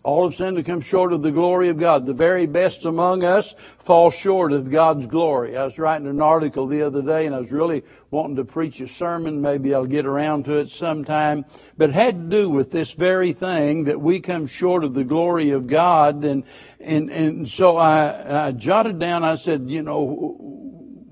All 0.02 0.24
have 0.30 0.36
sinned 0.36 0.56
to 0.56 0.64
come 0.64 0.80
short 0.80 1.12
of 1.12 1.22
the 1.22 1.32
glory 1.32 1.68
of 1.68 1.78
God. 1.78 2.06
The 2.06 2.14
very 2.14 2.46
best 2.46 2.86
among 2.86 3.26
us 3.26 3.54
fall 3.80 4.12
short 4.12 4.54
of 4.54 4.72
God's 4.72 5.08
glory. 5.08 5.58
I 5.58 5.66
was 5.66 5.78
writing 5.78 6.08
an 6.08 6.22
article 6.22 6.68
the 6.68 6.84
other 6.84 7.02
day 7.02 7.26
and 7.26 7.36
I 7.36 7.40
was 7.40 7.52
really 7.52 7.84
wanting 8.10 8.38
to 8.38 8.46
preach 8.46 8.80
a 8.80 8.88
sermon. 8.88 9.42
Maybe 9.42 9.74
I'll 9.74 9.86
get 9.86 10.06
around 10.06 10.46
to 10.46 10.60
it 10.60 10.70
sometime. 10.70 11.44
But 11.78 11.90
it 11.90 11.96
had 11.96 12.16
to 12.16 12.38
do 12.38 12.50
with 12.50 12.72
this 12.72 12.94
very 12.94 13.34
thing 13.34 13.84
that 13.86 14.00
we 14.00 14.22
come 14.22 14.48
short 14.48 14.86
of 14.86 14.94
the 14.94 15.04
glory 15.04 15.50
of 15.50 15.68
God. 15.68 16.24
And, 16.24 16.46
and, 16.80 17.10
and 17.10 17.50
so 17.50 17.76
I, 17.76 18.48
I 18.48 18.52
jotted 18.54 19.00
down, 19.00 19.26
I 19.26 19.36
said, 19.36 19.70
you 19.70 19.82
know, 19.82 20.38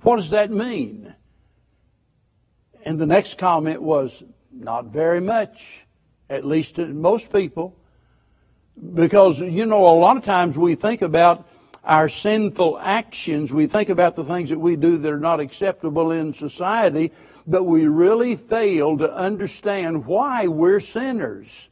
what 0.01 0.15
does 0.15 0.29
that 0.29 0.49
mean? 0.49 1.13
And 2.85 2.97
the 2.97 3.05
next 3.05 3.37
comment 3.37 3.81
was, 3.81 4.23
not 4.59 4.85
very 4.85 5.19
much. 5.19 5.79
At 6.29 6.45
least 6.45 6.75
to 6.75 6.87
most 6.87 7.31
people. 7.31 7.77
Because, 8.93 9.39
you 9.39 9.65
know, 9.65 9.87
a 9.87 9.97
lot 9.97 10.17
of 10.17 10.23
times 10.23 10.57
we 10.57 10.75
think 10.75 11.01
about 11.01 11.47
our 11.83 12.09
sinful 12.09 12.77
actions, 12.79 13.51
we 13.51 13.65
think 13.65 13.89
about 13.89 14.15
the 14.15 14.25
things 14.25 14.49
that 14.49 14.59
we 14.59 14.75
do 14.75 14.97
that 14.97 15.11
are 15.11 15.19
not 15.19 15.39
acceptable 15.39 16.11
in 16.11 16.33
society, 16.33 17.11
but 17.47 17.63
we 17.63 17.87
really 17.87 18.35
fail 18.35 18.97
to 18.97 19.11
understand 19.13 20.05
why 20.05 20.47
we're 20.47 20.81
sinners. 20.81 21.69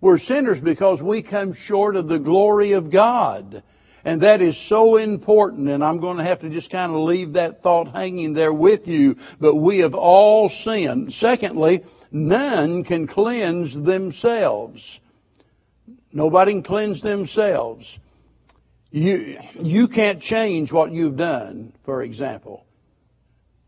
We're 0.00 0.18
sinners 0.18 0.60
because 0.60 1.02
we 1.02 1.22
come 1.22 1.52
short 1.52 1.94
of 1.94 2.08
the 2.08 2.18
glory 2.18 2.72
of 2.72 2.90
God. 2.90 3.62
And 4.04 4.20
that 4.20 4.42
is 4.42 4.56
so 4.56 4.96
important, 4.96 5.68
and 5.68 5.82
I'm 5.82 5.98
going 5.98 6.18
to 6.18 6.24
have 6.24 6.40
to 6.40 6.50
just 6.50 6.70
kind 6.70 6.92
of 6.92 6.98
leave 6.98 7.34
that 7.34 7.62
thought 7.62 7.92
hanging 7.92 8.34
there 8.34 8.52
with 8.52 8.86
you. 8.86 9.16
But 9.40 9.54
we 9.54 9.78
have 9.78 9.94
all 9.94 10.48
sinned. 10.48 11.14
Secondly, 11.14 11.84
none 12.10 12.84
can 12.84 13.06
cleanse 13.06 13.74
themselves. 13.74 15.00
Nobody 16.14 16.52
can 16.52 16.62
cleanse 16.62 17.02
themselves. 17.02 17.98
You, 18.92 19.40
you 19.60 19.88
can't 19.88 20.22
change 20.22 20.70
what 20.70 20.92
you've 20.92 21.16
done, 21.16 21.72
for 21.82 22.02
example. 22.02 22.64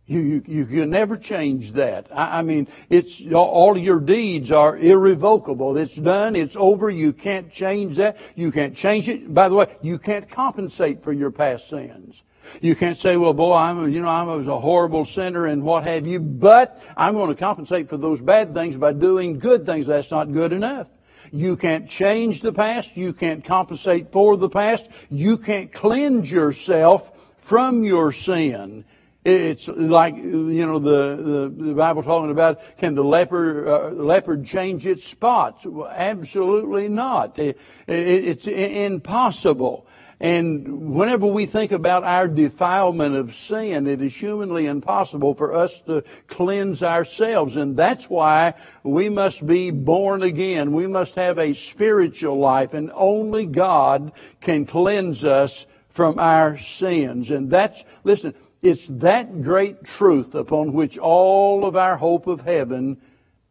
You, 0.07 0.21
you, 0.21 0.45
you 0.47 0.67
can 0.67 0.91
never 0.91 1.17
change 1.17 1.73
that. 1.73 2.07
I, 2.13 2.39
I 2.39 2.43
mean, 2.43 2.69
it's, 2.89 3.21
all 3.35 3.77
your 3.77 3.99
deeds 3.99 4.53
are 4.53 4.79
irrevocable. 4.79 5.77
It's 5.77 5.97
done. 5.97 6.37
It's 6.37 6.55
over. 6.55 6.89
You 6.89 7.13
can't 7.13 7.53
change 7.53 7.97
that. 7.97 8.17
You 8.37 8.53
can't 8.53 8.77
change 8.77 9.09
it. 9.09 9.35
By 9.35 9.49
the 9.49 9.57
way, 9.57 9.77
you 9.83 9.99
can't 9.99 10.31
compensate 10.31 11.03
for 11.03 11.13
your 11.13 11.33
past 11.33 11.69
sins. 11.69 12.23
You 12.61 12.77
can't 12.77 12.97
say, 12.97 13.17
well, 13.17 13.35
boy, 13.35 13.55
I'm, 13.55 13.93
you 13.93 14.01
know, 14.01 14.07
I 14.07 14.23
was 14.23 14.47
a 14.47 14.61
horrible 14.61 15.05
sinner 15.05 15.47
and 15.47 15.65
what 15.65 15.85
have 15.89 16.07
you, 16.07 16.21
but 16.21 16.81
I'm 16.97 17.15
going 17.15 17.31
to 17.31 17.35
compensate 17.35 17.89
for 17.89 17.97
those 17.97 18.21
bad 18.21 18.55
things 18.55 18.77
by 18.77 18.93
doing 18.93 19.41
good 19.41 19.67
things. 19.67 19.89
That's 19.89 20.13
not 20.13 20.33
good 20.33 20.53
enough. 20.53 20.87
You 21.33 21.57
can't 21.57 21.89
change 21.89 22.41
the 22.41 22.53
past. 22.53 22.97
You 22.97 23.12
can't 23.12 23.45
compensate 23.45 24.12
for 24.12 24.37
the 24.37 24.49
past. 24.49 24.89
You 25.11 25.39
can't 25.39 25.73
cleanse 25.73 26.31
yourself 26.31 27.11
from 27.39 27.85
your 27.85 28.12
sin. 28.12 28.85
It's 29.25 29.67
like, 29.67 30.17
you 30.17 30.65
know, 30.65 30.79
the, 30.79 31.17
the, 31.17 31.65
the 31.65 31.75
Bible 31.75 32.05
talking 32.05 32.31
about 32.31 32.61
can 32.79 32.95
the 32.95 33.03
leopard, 33.03 33.67
uh, 33.67 33.89
leopard 33.91 34.47
change 34.47 34.87
its 34.87 35.05
spots? 35.05 35.67
Well, 35.67 35.89
absolutely 35.89 36.89
not. 36.89 37.37
It, 37.37 37.59
it, 37.89 38.25
it's 38.25 38.47
impossible. 38.47 39.89
And 40.19 40.95
whenever 40.95 41.27
we 41.27 41.45
think 41.45 41.73
about 41.73 42.03
our 42.03 42.27
defilement 42.27 43.17
of 43.17 43.35
sin, 43.35 43.87
it 43.87 44.01
is 44.01 44.15
humanly 44.15 44.67
impossible 44.67 45.35
for 45.35 45.55
us 45.55 45.83
to 45.83 46.05
cleanse 46.27 46.83
ourselves. 46.83 47.57
And 47.57 47.77
that's 47.77 48.09
why 48.09 48.55
we 48.83 49.11
must 49.11 49.47
be 49.47 49.71
born 49.71 50.23
again. 50.23 50.73
We 50.73 50.87
must 50.87 51.17
have 51.17 51.39
a 51.39 51.53
spiritual 51.53 52.39
life 52.39 52.73
and 52.73 52.91
only 52.95 53.45
God 53.45 54.13
can 54.41 54.65
cleanse 54.65 55.23
us 55.23 55.67
from 55.91 56.19
our 56.19 56.59
sins. 56.59 57.31
And 57.31 57.51
that's, 57.51 57.85
listen, 58.03 58.35
it's 58.63 58.87
that 58.89 59.43
great 59.43 59.85
truth 59.85 60.35
upon 60.35 60.73
which 60.73 60.97
all 60.97 61.67
of 61.67 61.77
our 61.77 61.97
hope 61.99 62.27
of 62.27 62.41
heaven 62.41 62.97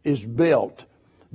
is 0.04 0.26
built 0.26 0.84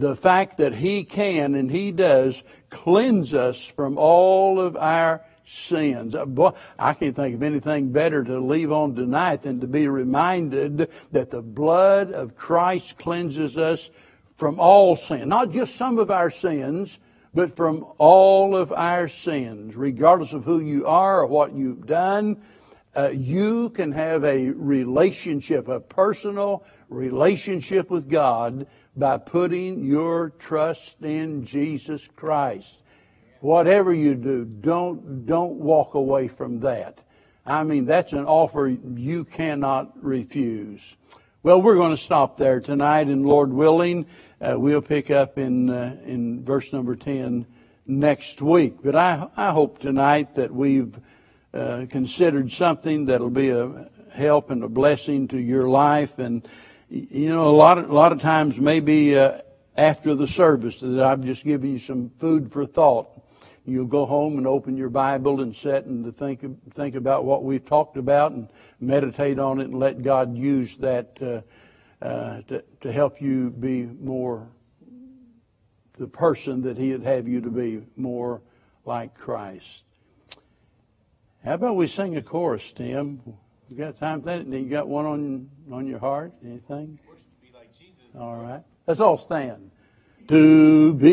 the 0.00 0.16
fact 0.16 0.58
that 0.58 0.74
He 0.74 1.04
can 1.04 1.54
and 1.54 1.70
He 1.70 1.92
does 1.92 2.42
cleanse 2.70 3.34
us 3.34 3.64
from 3.64 3.98
all 3.98 4.60
of 4.60 4.76
our 4.76 5.22
sins. 5.46 6.14
Uh, 6.14 6.24
boy, 6.24 6.52
I 6.78 6.94
can't 6.94 7.14
think 7.14 7.34
of 7.34 7.42
anything 7.42 7.92
better 7.92 8.22
to 8.24 8.38
leave 8.38 8.72
on 8.72 8.94
tonight 8.94 9.42
than 9.42 9.60
to 9.60 9.66
be 9.66 9.88
reminded 9.88 10.90
that 11.12 11.30
the 11.30 11.42
blood 11.42 12.12
of 12.12 12.36
Christ 12.36 12.96
cleanses 12.98 13.58
us 13.58 13.90
from 14.36 14.58
all 14.58 14.96
sin. 14.96 15.28
Not 15.28 15.50
just 15.50 15.76
some 15.76 15.98
of 15.98 16.10
our 16.10 16.30
sins, 16.30 16.98
but 17.34 17.54
from 17.56 17.84
all 17.98 18.56
of 18.56 18.72
our 18.72 19.08
sins. 19.08 19.76
Regardless 19.76 20.32
of 20.32 20.44
who 20.44 20.60
you 20.60 20.86
are 20.86 21.20
or 21.20 21.26
what 21.26 21.52
you've 21.52 21.86
done, 21.86 22.40
uh, 22.96 23.10
you 23.10 23.70
can 23.70 23.92
have 23.92 24.24
a 24.24 24.48
relationship, 24.50 25.68
a 25.68 25.78
personal 25.78 26.64
relationship 26.88 27.90
with 27.90 28.08
God 28.08 28.66
by 29.00 29.16
putting 29.16 29.82
your 29.82 30.30
trust 30.38 31.02
in 31.02 31.44
Jesus 31.44 32.06
Christ. 32.14 32.78
Whatever 33.40 33.94
you 33.94 34.14
do, 34.14 34.44
don't, 34.44 35.26
don't 35.26 35.54
walk 35.54 35.94
away 35.94 36.28
from 36.28 36.60
that. 36.60 37.00
I 37.46 37.64
mean, 37.64 37.86
that's 37.86 38.12
an 38.12 38.26
offer 38.26 38.68
you 38.68 39.24
cannot 39.24 39.92
refuse. 40.04 40.82
Well, 41.42 41.62
we're 41.62 41.76
going 41.76 41.96
to 41.96 42.02
stop 42.02 42.36
there 42.36 42.60
tonight, 42.60 43.06
and 43.06 43.24
Lord 43.24 43.50
willing, 43.50 44.04
uh, 44.42 44.56
we'll 44.58 44.82
pick 44.82 45.10
up 45.10 45.38
in, 45.38 45.70
uh, 45.70 45.96
in 46.04 46.44
verse 46.44 46.70
number 46.70 46.94
10 46.94 47.46
next 47.86 48.42
week. 48.42 48.76
But 48.84 48.94
I, 48.94 49.28
I 49.34 49.50
hope 49.52 49.78
tonight 49.78 50.34
that 50.34 50.54
we've 50.54 50.94
uh, 51.54 51.86
considered 51.88 52.52
something 52.52 53.06
that'll 53.06 53.30
be 53.30 53.48
a 53.48 53.88
help 54.12 54.50
and 54.50 54.62
a 54.62 54.68
blessing 54.68 55.26
to 55.28 55.38
your 55.38 55.70
life. 55.70 56.18
And, 56.18 56.46
you 56.90 57.28
know, 57.28 57.48
a 57.48 57.56
lot 57.56 57.78
of, 57.78 57.88
a 57.88 57.94
lot 57.94 58.12
of 58.12 58.20
times 58.20 58.58
maybe 58.58 59.16
uh, 59.16 59.38
after 59.76 60.14
the 60.14 60.26
service 60.26 60.80
that 60.80 61.00
I've 61.00 61.24
just 61.24 61.44
given 61.44 61.72
you 61.72 61.78
some 61.78 62.10
food 62.18 62.52
for 62.52 62.66
thought 62.66 63.08
you'll 63.64 63.86
go 63.86 64.06
home 64.06 64.38
and 64.38 64.46
open 64.46 64.76
your 64.76 64.88
Bible 64.88 65.40
and 65.40 65.54
sit 65.54 65.84
and 65.86 66.16
think 66.16 66.44
think 66.74 66.94
about 66.94 67.24
what 67.24 67.44
we've 67.44 67.64
talked 67.64 67.96
about 67.96 68.32
and 68.32 68.48
meditate 68.80 69.38
on 69.38 69.60
it 69.60 69.64
and 69.64 69.78
let 69.78 70.02
God 70.02 70.36
use 70.36 70.76
that 70.76 71.16
uh, 71.22 72.04
uh, 72.04 72.42
to 72.42 72.64
to 72.80 72.92
help 72.92 73.20
you 73.20 73.50
be 73.50 73.84
more 73.84 74.48
the 75.98 76.06
person 76.06 76.62
that 76.62 76.76
He'd 76.78 77.02
have 77.02 77.28
you 77.28 77.40
to 77.42 77.50
be 77.50 77.82
more 77.96 78.40
like 78.84 79.16
Christ. 79.16 79.84
How 81.44 81.54
about 81.54 81.76
we 81.76 81.86
sing 81.86 82.16
a 82.16 82.22
chorus, 82.22 82.72
Tim? 82.72 83.20
You 83.70 83.76
got 83.76 84.00
time 84.00 84.20
for 84.20 84.26
that? 84.26 84.46
You 84.48 84.68
got 84.68 84.88
one 84.88 85.06
on 85.06 85.48
on 85.70 85.86
your 85.86 86.00
heart? 86.00 86.32
Anything? 86.44 86.98
All 88.18 88.34
right. 88.34 88.62
Let's 88.88 88.98
all 88.98 89.16
stand. 89.16 89.70
To 90.26 90.92
be 90.94 91.08